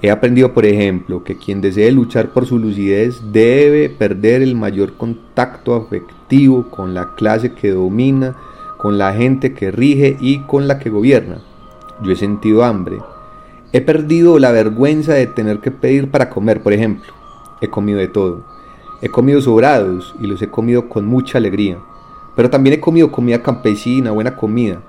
[0.00, 4.96] He aprendido, por ejemplo, que quien desee luchar por su lucidez debe perder el mayor
[4.96, 8.36] contacto afectivo con la clase que domina,
[8.76, 11.38] con la gente que rige y con la que gobierna.
[12.00, 12.98] Yo he sentido hambre.
[13.72, 17.12] He perdido la vergüenza de tener que pedir para comer, por ejemplo.
[17.60, 18.44] He comido de todo.
[19.02, 21.78] He comido sobrados y los he comido con mucha alegría.
[22.36, 24.80] Pero también he comido comida campesina, buena comida,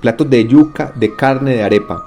[0.00, 2.04] platos de yuca, de carne, de arepa,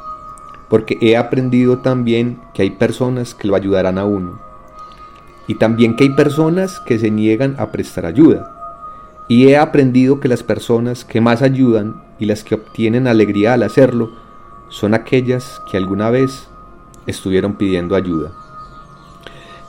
[0.69, 4.39] porque he aprendido también que hay personas que lo ayudarán a uno.
[5.47, 8.51] Y también que hay personas que se niegan a prestar ayuda.
[9.27, 13.63] Y he aprendido que las personas que más ayudan y las que obtienen alegría al
[13.63, 14.11] hacerlo
[14.69, 16.47] son aquellas que alguna vez
[17.05, 18.31] estuvieron pidiendo ayuda.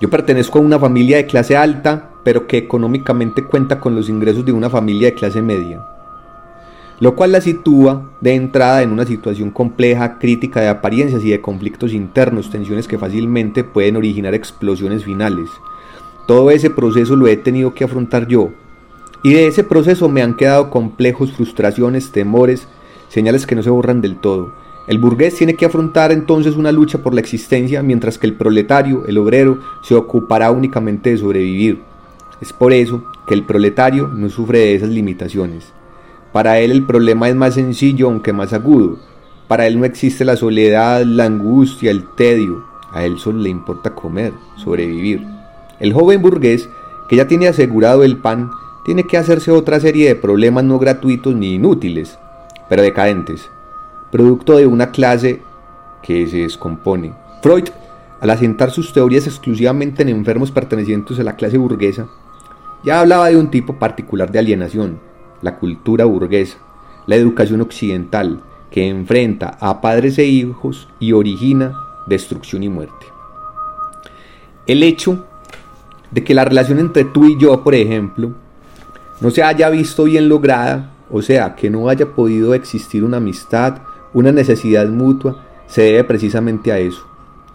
[0.00, 4.44] Yo pertenezco a una familia de clase alta pero que económicamente cuenta con los ingresos
[4.44, 5.86] de una familia de clase media.
[7.00, 11.40] Lo cual la sitúa de entrada en una situación compleja, crítica de apariencias y de
[11.40, 15.50] conflictos internos, tensiones que fácilmente pueden originar explosiones finales.
[16.26, 18.50] Todo ese proceso lo he tenido que afrontar yo,
[19.22, 22.68] y de ese proceso me han quedado complejos, frustraciones, temores,
[23.08, 24.52] señales que no se borran del todo.
[24.86, 29.04] El burgués tiene que afrontar entonces una lucha por la existencia, mientras que el proletario,
[29.06, 31.82] el obrero, se ocupará únicamente de sobrevivir.
[32.40, 35.72] Es por eso que el proletario no sufre de esas limitaciones.
[36.36, 38.98] Para él el problema es más sencillo aunque más agudo.
[39.48, 42.62] Para él no existe la soledad, la angustia, el tedio.
[42.92, 45.26] A él solo le importa comer, sobrevivir.
[45.80, 46.68] El joven burgués,
[47.08, 48.50] que ya tiene asegurado el pan,
[48.84, 52.18] tiene que hacerse otra serie de problemas no gratuitos ni inútiles,
[52.68, 53.48] pero decadentes,
[54.12, 55.40] producto de una clase
[56.02, 57.14] que se descompone.
[57.40, 57.70] Freud,
[58.20, 62.08] al asentar sus teorías exclusivamente en enfermos pertenecientes a la clase burguesa,
[62.84, 64.98] ya hablaba de un tipo particular de alienación,
[65.42, 66.58] la cultura burguesa,
[67.06, 71.74] la educación occidental, que enfrenta a padres e hijos y origina
[72.06, 73.06] destrucción y muerte.
[74.66, 75.24] El hecho
[76.10, 78.32] de que la relación entre tú y yo, por ejemplo,
[79.20, 83.78] no se haya visto bien lograda, o sea, que no haya podido existir una amistad,
[84.12, 87.06] una necesidad mutua, se debe precisamente a eso,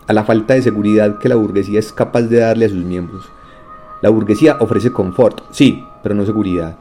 [0.08, 3.26] a la falta de seguridad que la burguesía es capaz de darle a sus miembros.
[4.02, 6.78] La burguesía ofrece confort, sí, pero no seguridad.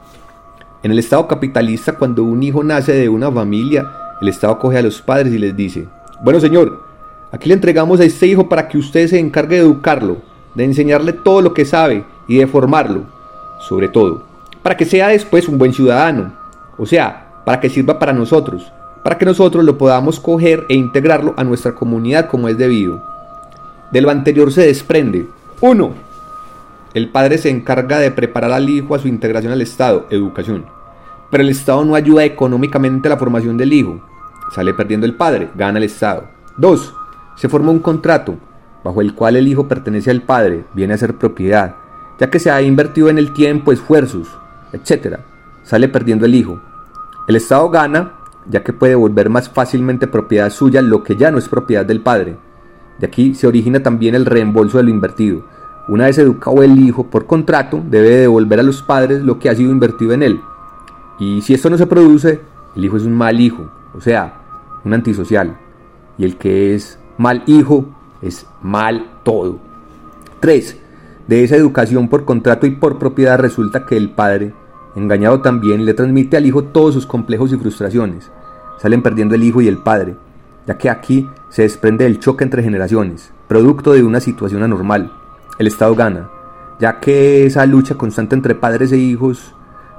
[0.82, 4.82] En el Estado capitalista, cuando un hijo nace de una familia, el Estado coge a
[4.82, 5.86] los padres y les dice,
[6.22, 6.82] bueno señor,
[7.30, 10.22] aquí le entregamos a este hijo para que usted se encargue de educarlo,
[10.54, 13.02] de enseñarle todo lo que sabe y de formarlo,
[13.58, 14.22] sobre todo,
[14.62, 16.32] para que sea después un buen ciudadano,
[16.78, 18.72] o sea, para que sirva para nosotros,
[19.04, 23.02] para que nosotros lo podamos coger e integrarlo a nuestra comunidad como es debido.
[23.90, 25.28] De lo anterior se desprende,
[25.60, 26.09] 1.
[26.93, 30.66] El padre se encarga de preparar al hijo a su integración al Estado, educación.
[31.30, 34.01] Pero el Estado no ayuda económicamente a la formación del hijo.
[34.55, 36.28] Sale perdiendo el padre, gana el Estado.
[36.57, 36.95] 2.
[37.36, 38.36] Se forma un contrato
[38.82, 41.76] bajo el cual el hijo pertenece al padre, viene a ser propiedad,
[42.18, 44.28] ya que se ha invertido en el tiempo, esfuerzos,
[44.72, 45.18] etc.
[45.62, 46.61] Sale perdiendo el hijo.
[47.28, 48.14] El Estado gana,
[48.49, 52.01] ya que puede volver más fácilmente propiedad suya lo que ya no es propiedad del
[52.01, 52.36] padre.
[52.99, 55.45] De aquí se origina también el reembolso de lo invertido.
[55.88, 59.54] Una vez educado el hijo por contrato, debe devolver a los padres lo que ha
[59.54, 60.40] sido invertido en él.
[61.18, 62.40] Y si esto no se produce,
[62.76, 64.40] el hijo es un mal hijo, o sea,
[64.84, 65.56] un antisocial.
[66.16, 67.86] Y el que es mal hijo
[68.22, 69.58] es mal todo.
[70.40, 70.78] 3.
[71.26, 74.54] De esa educación por contrato y por propiedad resulta que el padre,
[74.94, 78.30] engañado también, le transmite al hijo todos sus complejos y frustraciones.
[78.78, 80.16] Salen perdiendo el hijo y el padre,
[80.66, 85.12] ya que aquí se desprende el choque entre generaciones, producto de una situación anormal
[85.61, 86.30] el Estado gana,
[86.78, 89.54] ya que esa lucha constante entre padres e hijos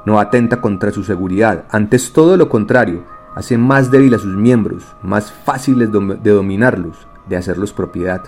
[0.07, 3.03] no atenta contra su seguridad, antes todo lo contrario,
[3.35, 8.23] hace más débil a sus miembros, más fáciles de dominarlos, de hacerlos propiedad.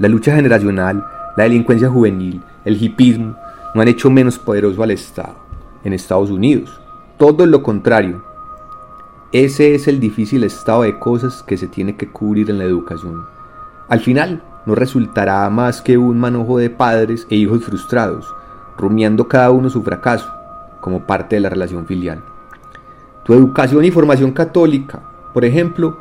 [0.00, 1.06] La lucha generacional,
[1.36, 3.36] la delincuencia juvenil, el hipismo,
[3.72, 5.36] no han hecho menos poderoso al Estado.
[5.84, 6.80] En Estados Unidos,
[7.18, 8.24] todo lo contrario.
[9.30, 13.26] Ese es el difícil estado de cosas que se tiene que cubrir en la educación.
[13.88, 18.34] Al final, no resultará más que un manojo de padres e hijos frustrados,
[18.76, 20.30] rumiando cada uno su fracaso,
[20.82, 22.22] como parte de la relación filial.
[23.24, 25.00] Tu educación y formación católica,
[25.32, 25.96] por ejemplo,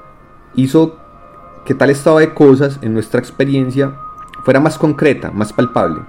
[0.53, 0.97] hizo
[1.63, 3.93] que tal estado de cosas en nuestra experiencia
[4.43, 6.01] fuera más concreta, más palpable.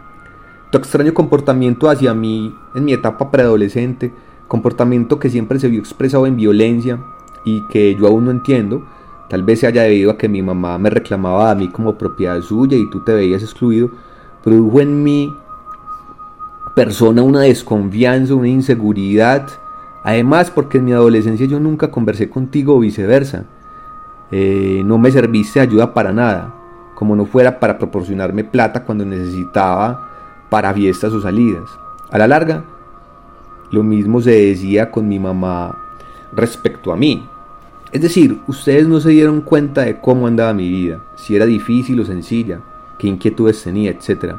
[0.73, 4.13] Tu extraño comportamiento hacia mí en mi etapa preadolescente,
[4.49, 6.99] comportamiento que siempre se vio expresado en violencia
[7.45, 8.85] y que yo aún no entiendo,
[9.29, 12.41] Tal vez se haya debido a que mi mamá me reclamaba a mí como propiedad
[12.41, 13.91] suya y tú te veías excluido.
[14.43, 15.35] Produjo en mi
[16.75, 19.49] persona una desconfianza, una inseguridad.
[20.03, 23.45] Además, porque en mi adolescencia yo nunca conversé contigo o viceversa.
[24.31, 26.55] Eh, no me serviste de ayuda para nada,
[26.95, 30.09] como no fuera para proporcionarme plata cuando necesitaba
[30.49, 31.69] para fiestas o salidas.
[32.11, 32.65] A la larga,
[33.71, 35.77] lo mismo se decía con mi mamá
[36.33, 37.29] respecto a mí.
[37.91, 41.99] Es decir, ustedes no se dieron cuenta de cómo andaba mi vida, si era difícil
[42.01, 42.61] o sencilla,
[42.99, 44.35] qué inquietudes tenía, etc.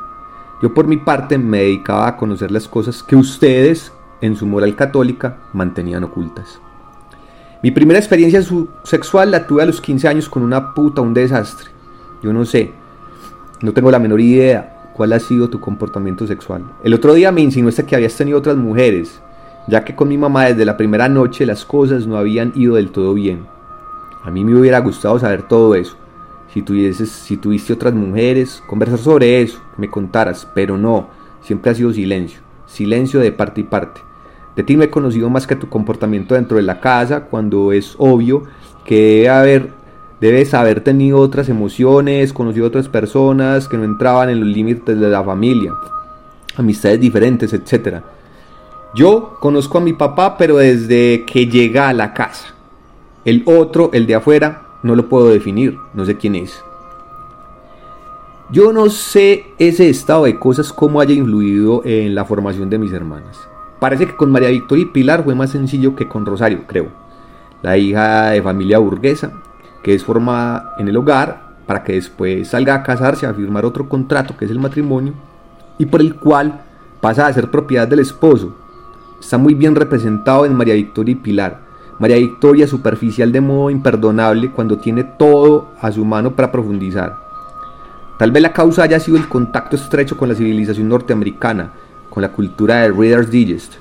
[0.61, 3.91] Yo por mi parte me dedicaba a conocer las cosas que ustedes,
[4.21, 6.59] en su moral católica, mantenían ocultas.
[7.63, 8.41] Mi primera experiencia
[8.83, 11.71] sexual la tuve a los 15 años con una puta, un desastre.
[12.21, 12.71] Yo no sé,
[13.61, 16.63] no tengo la menor idea cuál ha sido tu comportamiento sexual.
[16.83, 19.21] El otro día me insinuaste que habías tenido otras mujeres,
[19.67, 22.91] ya que con mi mamá desde la primera noche las cosas no habían ido del
[22.91, 23.45] todo bien.
[24.23, 25.95] A mí me hubiera gustado saber todo eso.
[26.53, 31.07] Si, tuvieses, si tuviste otras mujeres, conversar sobre eso, me contaras, pero no,
[31.41, 34.01] siempre ha sido silencio, silencio de parte y parte.
[34.55, 37.95] De ti no he conocido más que tu comportamiento dentro de la casa, cuando es
[37.97, 38.43] obvio
[38.83, 39.69] que debe haber,
[40.19, 45.07] debes haber tenido otras emociones, conocido otras personas que no entraban en los límites de
[45.07, 45.73] la familia,
[46.57, 48.01] amistades diferentes, etc.
[48.95, 52.55] Yo conozco a mi papá, pero desde que llega a la casa.
[53.23, 56.63] El otro, el de afuera, no lo puedo definir, no sé quién es.
[58.51, 62.91] Yo no sé ese estado de cosas cómo haya influido en la formación de mis
[62.91, 63.37] hermanas.
[63.79, 66.87] Parece que con María Victoria y Pilar fue más sencillo que con Rosario, creo.
[67.61, 69.33] La hija de familia burguesa,
[69.83, 73.87] que es formada en el hogar para que después salga a casarse, a firmar otro
[73.87, 75.13] contrato que es el matrimonio,
[75.77, 76.61] y por el cual
[77.01, 78.55] pasa a ser propiedad del esposo.
[79.19, 81.59] Está muy bien representado en María Victoria y Pilar.
[81.99, 87.17] María Victoria superficial de modo imperdonable cuando tiene todo a su mano para profundizar.
[88.17, 91.73] Tal vez la causa haya sido el contacto estrecho con la civilización norteamericana,
[92.09, 93.73] con la cultura de Reader's Digest.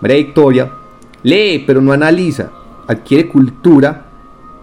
[0.00, 0.70] María Victoria
[1.22, 2.50] lee pero no analiza,
[2.86, 4.06] adquiere cultura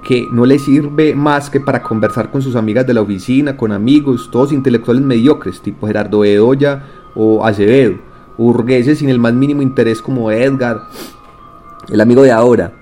[0.03, 3.72] que no le sirve más que para conversar con sus amigas de la oficina, con
[3.72, 6.84] amigos, todos intelectuales mediocres, tipo Gerardo Bedoya
[7.16, 7.95] o Acevedo,
[8.42, 10.84] burgueses sin el más mínimo interés como Edgar,
[11.89, 12.74] el amigo de ahora,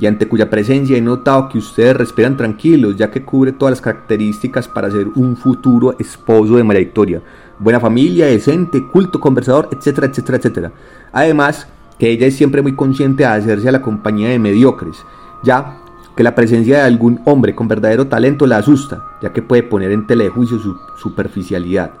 [0.00, 3.80] y ante cuya presencia he notado que ustedes respiran tranquilos, ya que cubre todas las
[3.80, 7.22] características para ser un futuro esposo de María Victoria.
[7.58, 10.72] Buena familia, decente, culto, conversador, etcétera, etcétera, etcétera.
[11.12, 15.04] Además, que ella es siempre muy consciente de hacerse a la compañía de mediocres,
[15.44, 15.78] ya
[16.16, 19.92] que la presencia de algún hombre con verdadero talento la asusta, ya que puede poner
[19.92, 21.92] en telejuicio su superficialidad.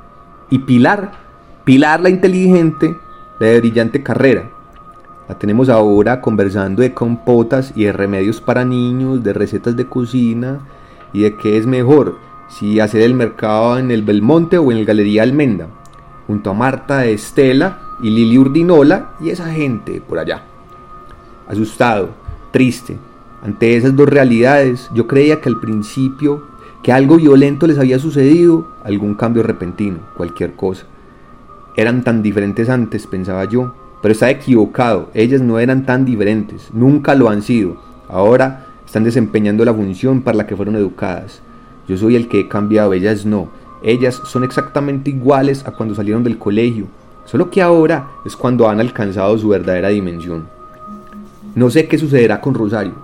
[0.50, 1.12] Y Pilar,
[1.64, 2.96] Pilar la inteligente,
[3.38, 4.50] la de brillante carrera,
[5.28, 10.58] la tenemos ahora conversando de compotas y de remedios para niños, de recetas de cocina
[11.12, 12.16] y de qué es mejor,
[12.48, 15.68] si hacer el mercado en el Belmonte o en el Galería Almenda,
[16.26, 20.42] junto a Marta Estela y Lili Urdinola y esa gente por allá.
[21.46, 22.08] Asustado,
[22.50, 22.98] triste,
[23.40, 26.42] ante esas dos realidades, yo creía que al principio
[26.82, 30.86] que algo violento les había sucedido, algún cambio repentino, cualquier cosa.
[31.76, 37.14] Eran tan diferentes antes, pensaba yo, pero está equivocado, ellas no eran tan diferentes, nunca
[37.14, 37.76] lo han sido.
[38.08, 41.40] Ahora están desempeñando la función para la que fueron educadas.
[41.88, 43.48] Yo soy el que he cambiado, ellas no.
[43.82, 46.86] Ellas son exactamente iguales a cuando salieron del colegio,
[47.24, 50.46] solo que ahora es cuando han alcanzado su verdadera dimensión.
[51.54, 52.94] No sé qué sucederá con Rosario.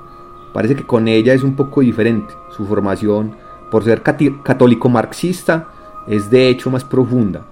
[0.53, 2.35] Parece que con ella es un poco diferente.
[2.57, 3.33] Su formación,
[3.71, 5.69] por ser católico marxista,
[6.07, 7.45] es de hecho más profunda.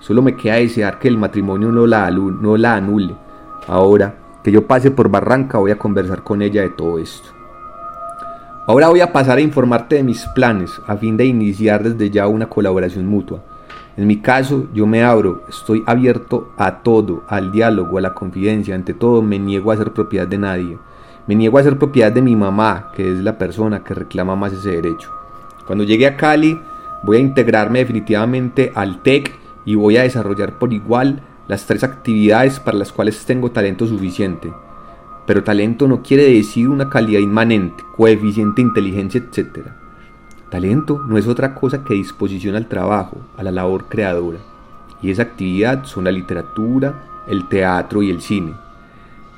[0.00, 3.14] Solo me queda desear que el matrimonio no la, no la anule.
[3.68, 7.28] Ahora que yo pase por Barranca voy a conversar con ella de todo esto.
[8.66, 12.26] Ahora voy a pasar a informarte de mis planes a fin de iniciar desde ya
[12.26, 13.42] una colaboración mutua.
[13.96, 18.74] En mi caso, yo me abro, estoy abierto a todo, al diálogo, a la confidencia,
[18.74, 20.78] ante todo me niego a ser propiedad de nadie.
[21.26, 24.52] Me niego a ser propiedad de mi mamá, que es la persona que reclama más
[24.52, 25.10] ese derecho.
[25.66, 26.58] Cuando llegue a Cali,
[27.02, 29.38] voy a integrarme definitivamente al TEC
[29.70, 34.52] y voy a desarrollar por igual las tres actividades para las cuales tengo talento suficiente.
[35.28, 39.68] Pero talento no quiere decir una calidad inmanente, coeficiente, inteligencia, etc.
[40.50, 44.38] Talento no es otra cosa que disposición al trabajo, a la labor creadora.
[45.02, 48.54] Y esa actividad son la literatura, el teatro y el cine.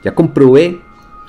[0.03, 0.81] Ya comprobé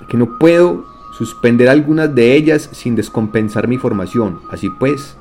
[0.07, 5.17] que no puedo suspender algunas de ellas sin descompensar mi formación, así pues,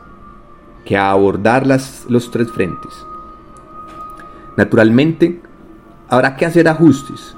[0.84, 3.06] que a abordar los tres frentes.
[4.56, 5.40] Naturalmente,
[6.08, 7.36] habrá que hacer ajustes,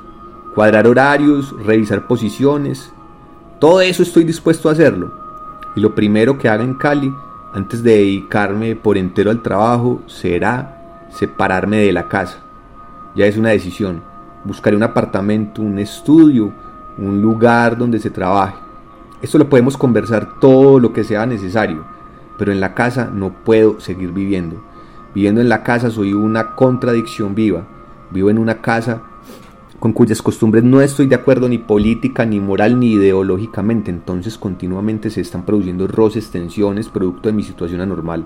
[0.54, 2.92] cuadrar horarios, revisar posiciones.
[3.60, 5.12] Todo eso estoy dispuesto a hacerlo.
[5.76, 7.12] Y lo primero que haga en Cali,
[7.52, 12.38] antes de dedicarme por entero al trabajo, será separarme de la casa.
[13.14, 14.02] Ya es una decisión.
[14.44, 16.52] Buscaré un apartamento, un estudio,
[16.98, 18.56] un lugar donde se trabaje.
[19.22, 21.84] Esto lo podemos conversar todo lo que sea necesario,
[22.36, 24.62] pero en la casa no puedo seguir viviendo.
[25.14, 27.64] Viviendo en la casa soy una contradicción viva.
[28.10, 29.02] Vivo en una casa
[29.78, 33.92] con cuyas costumbres no estoy de acuerdo ni política, ni moral, ni ideológicamente.
[33.92, 38.24] Entonces continuamente se están produciendo roces, tensiones, producto de mi situación anormal.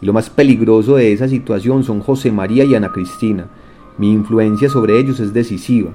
[0.00, 3.46] Y lo más peligroso de esa situación son José María y Ana Cristina.
[3.96, 5.90] Mi influencia sobre ellos es decisiva.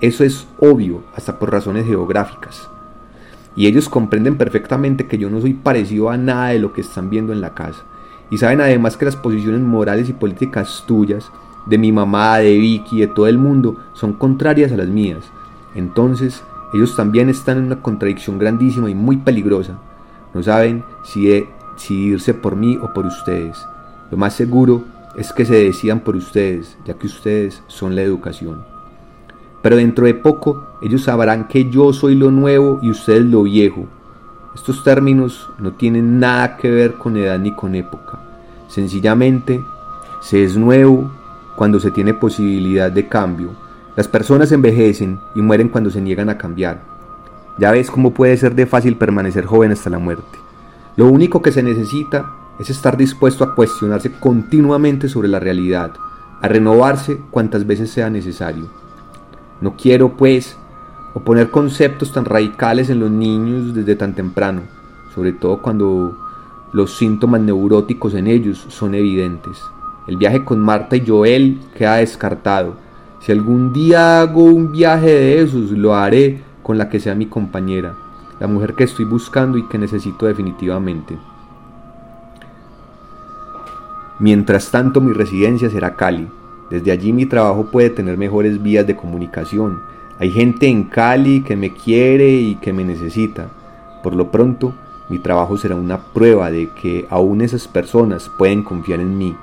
[0.00, 2.68] Eso es obvio, hasta por razones geográficas.
[3.56, 7.10] Y ellos comprenden perfectamente que yo no soy parecido a nada de lo que están
[7.10, 7.84] viendo en la casa
[8.30, 11.30] y saben además que las posiciones morales y políticas tuyas,
[11.66, 15.24] de mi mamá, de Vicky, de todo el mundo, son contrarias a las mías.
[15.74, 19.78] Entonces, ellos también están en una contradicción grandísima y muy peligrosa.
[20.34, 21.46] No saben si,
[21.76, 23.64] si irse por mí o por ustedes.
[24.10, 24.84] Lo más seguro
[25.16, 28.64] es que se decidan por ustedes, ya que ustedes son la educación.
[29.62, 33.86] pero dentro de poco ellos sabrán que yo soy lo nuevo y ustedes lo viejo.
[34.54, 38.20] Estos términos no tienen nada que ver con edad ni con época.
[38.68, 39.62] Sencillamente,
[40.20, 41.10] se es nuevo
[41.56, 43.50] cuando se tiene posibilidad de cambio.
[43.96, 46.82] Las personas envejecen y mueren cuando se niegan a cambiar.
[47.58, 50.38] Ya ves cómo puede ser de fácil permanecer joven hasta la muerte.
[50.96, 55.92] Lo único que se necesita es estar dispuesto a cuestionarse continuamente sobre la realidad,
[56.40, 58.66] a renovarse cuantas veces sea necesario.
[59.60, 60.56] No quiero, pues,
[61.14, 64.62] oponer conceptos tan radicales en los niños desde tan temprano,
[65.14, 66.18] sobre todo cuando
[66.72, 69.62] los síntomas neuróticos en ellos son evidentes.
[70.06, 72.74] El viaje con Marta y Joel queda descartado.
[73.20, 77.26] Si algún día hago un viaje de esos, lo haré con la que sea mi
[77.26, 77.94] compañera,
[78.40, 81.16] la mujer que estoy buscando y que necesito definitivamente.
[84.18, 86.28] Mientras tanto mi residencia será Cali.
[86.70, 89.80] Desde allí mi trabajo puede tener mejores vías de comunicación.
[90.18, 93.48] Hay gente en Cali que me quiere y que me necesita.
[94.02, 94.72] Por lo pronto,
[95.08, 99.36] mi trabajo será una prueba de que aún esas personas pueden confiar en mí.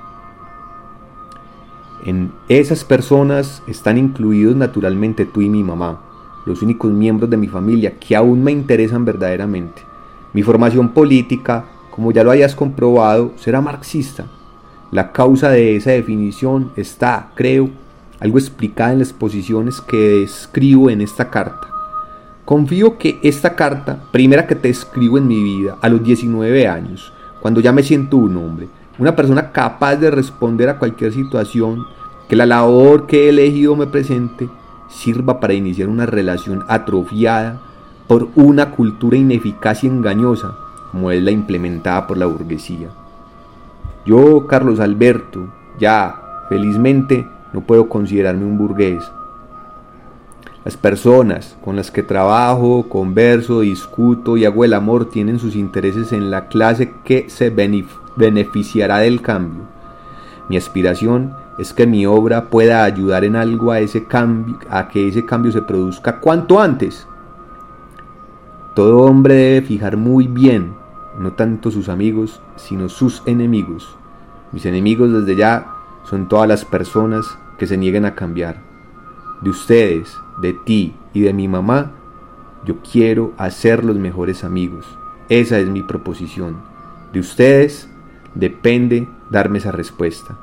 [2.05, 5.99] En esas personas están incluidos naturalmente tú y mi mamá,
[6.45, 9.83] los únicos miembros de mi familia que aún me interesan verdaderamente.
[10.33, 14.25] Mi formación política, como ya lo hayas comprobado, será marxista.
[14.89, 17.69] La causa de esa definición está, creo,
[18.21, 21.67] algo explicada en las posiciones que escribo en esta carta.
[22.45, 27.11] Confío que esta carta, primera que te escribo en mi vida, a los 19 años,
[27.41, 28.67] cuando ya me siento un hombre,
[28.99, 31.83] una persona capaz de responder a cualquier situación,
[32.29, 34.47] que la labor que he elegido me presente,
[34.87, 37.59] sirva para iniciar una relación atrofiada
[38.07, 40.55] por una cultura ineficaz y engañosa,
[40.91, 42.89] como es la implementada por la burguesía.
[44.05, 45.47] Yo, Carlos Alberto,
[45.79, 49.03] ya, felizmente, no puedo considerarme un burgués.
[50.63, 56.13] Las personas con las que trabajo, converso, discuto y hago el amor tienen sus intereses
[56.13, 57.49] en la clase que se
[58.15, 59.63] beneficiará del cambio.
[60.49, 65.07] Mi aspiración es que mi obra pueda ayudar en algo a ese cambio, a que
[65.07, 67.07] ese cambio se produzca cuanto antes.
[68.75, 70.79] Todo hombre debe fijar muy bien
[71.17, 73.95] no tanto sus amigos, sino sus enemigos.
[74.51, 75.73] Mis enemigos desde ya
[76.03, 78.59] son todas las personas que se nieguen a cambiar.
[79.43, 81.91] De ustedes, de ti y de mi mamá,
[82.65, 84.83] yo quiero hacer los mejores amigos.
[85.29, 86.55] Esa es mi proposición.
[87.13, 87.87] De ustedes
[88.33, 90.39] depende darme esa respuesta.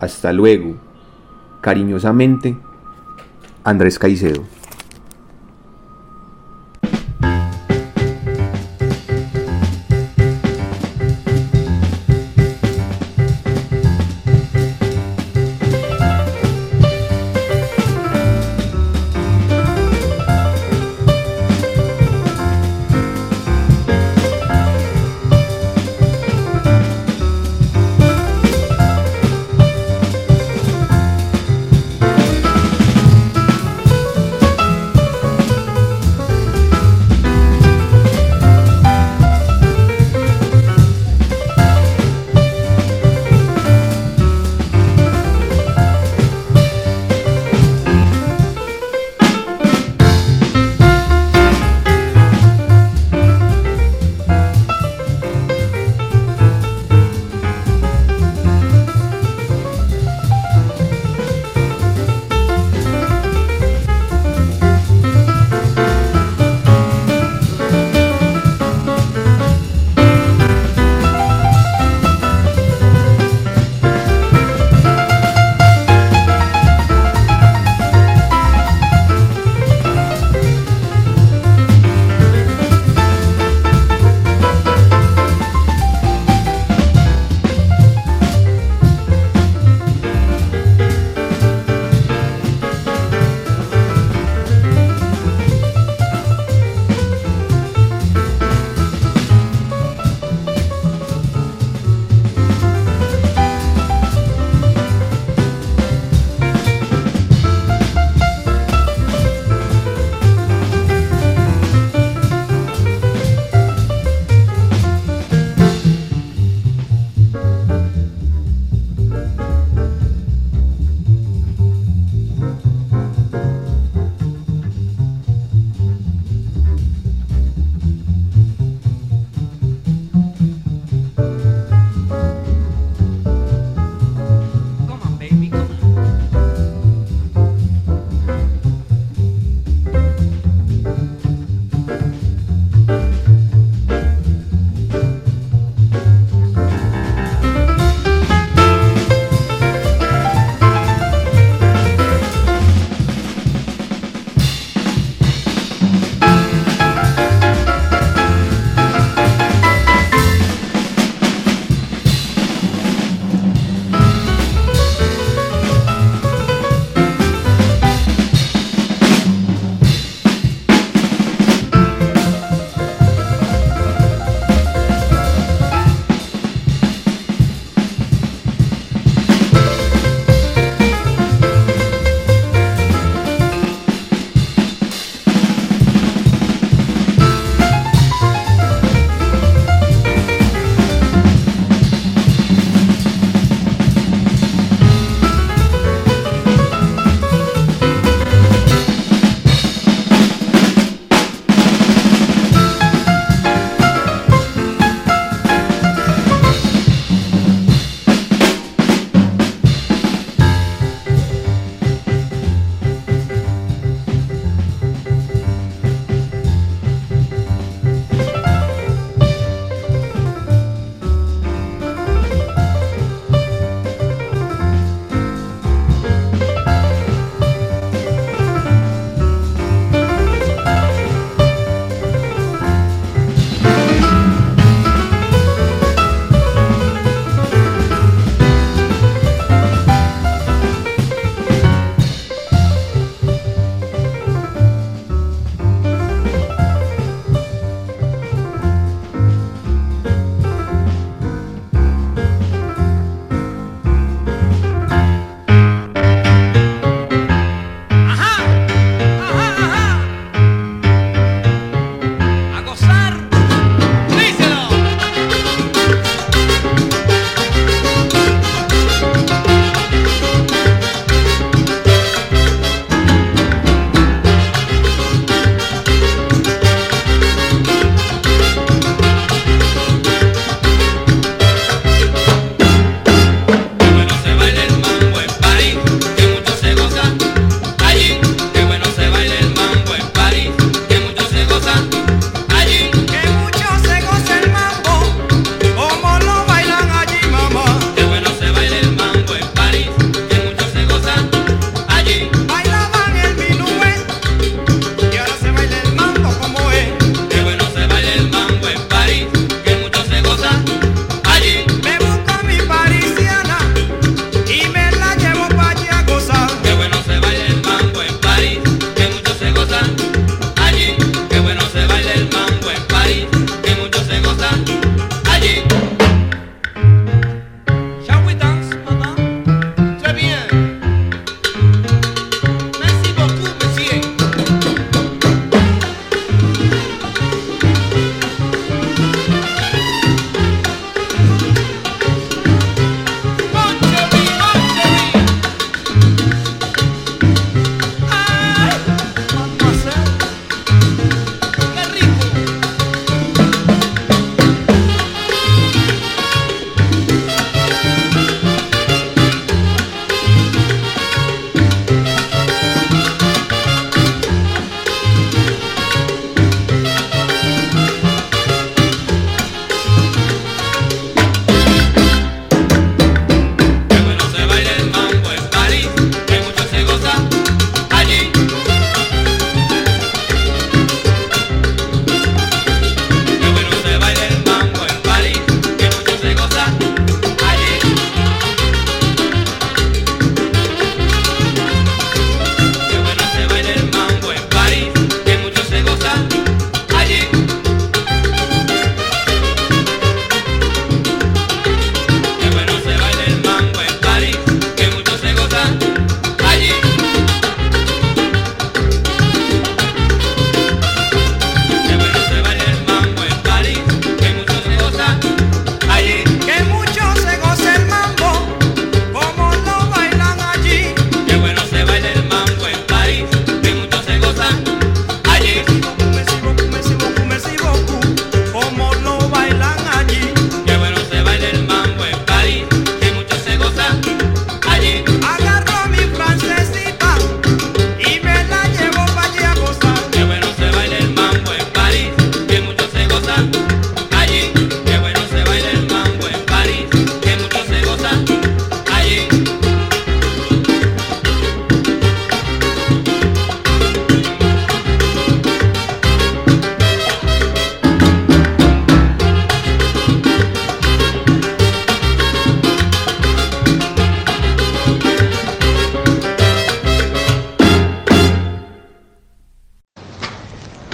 [0.00, 0.76] Hasta luego.
[1.60, 2.56] Cariñosamente,
[3.62, 4.44] Andrés Caicedo.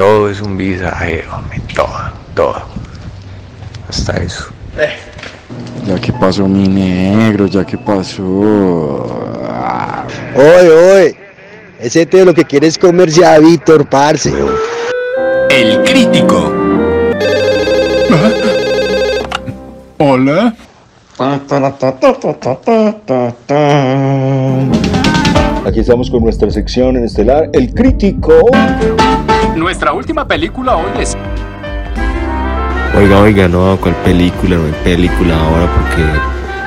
[0.01, 1.91] Todo es un visaje, hombre, todo,
[2.35, 2.63] todo.
[3.87, 4.47] Hasta eso.
[5.87, 8.25] Ya que pasó mi negro, ya que pasó.
[10.35, 11.17] Oye, oye,
[11.79, 14.33] ese tío lo que quiere es comerse a Víctor, parce.
[15.51, 16.51] El crítico.
[19.99, 20.55] Hola.
[25.67, 28.33] Aquí estamos con nuestra sección en estelar, El Crítico.
[29.57, 31.17] Nuestra última película hoy es
[32.97, 34.57] Oiga, oiga, no, ¿cuál película?
[34.57, 36.03] No hay película ahora porque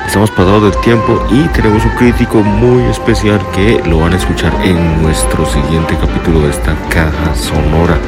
[0.06, 4.52] estamos pasados del tiempo y tenemos un crítico muy especial que lo van a escuchar
[4.62, 7.98] en nuestro siguiente capítulo de esta caja sonora.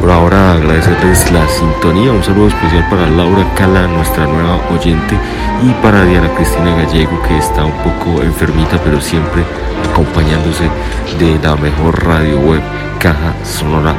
[0.00, 5.16] Por ahora agradecerles la sintonía, un saludo especial para Laura Cala, nuestra nueva oyente,
[5.62, 9.42] y para Diana Cristina Gallego, que está un poco enfermita, pero siempre
[9.90, 10.70] acompañándose
[11.18, 12.62] de la mejor radio web,
[13.00, 13.92] Caja Sonora,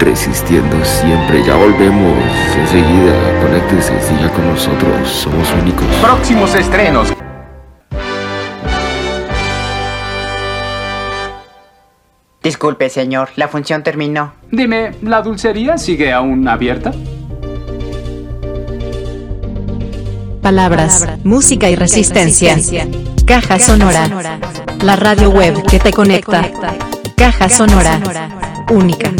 [0.00, 1.44] resistiendo siempre.
[1.44, 2.16] Ya volvemos
[2.58, 5.86] enseguida, conéctese, siga con nosotros, somos únicos.
[6.02, 7.12] próximos estrenos.
[12.42, 14.32] Disculpe, señor, la función terminó.
[14.50, 16.92] Dime, ¿la dulcería sigue aún abierta?
[20.40, 22.56] Palabras, música y resistencia.
[23.26, 24.08] Caja Sonora.
[24.82, 26.50] La radio web que te conecta.
[27.14, 28.00] Caja Sonora.
[28.70, 29.12] Única.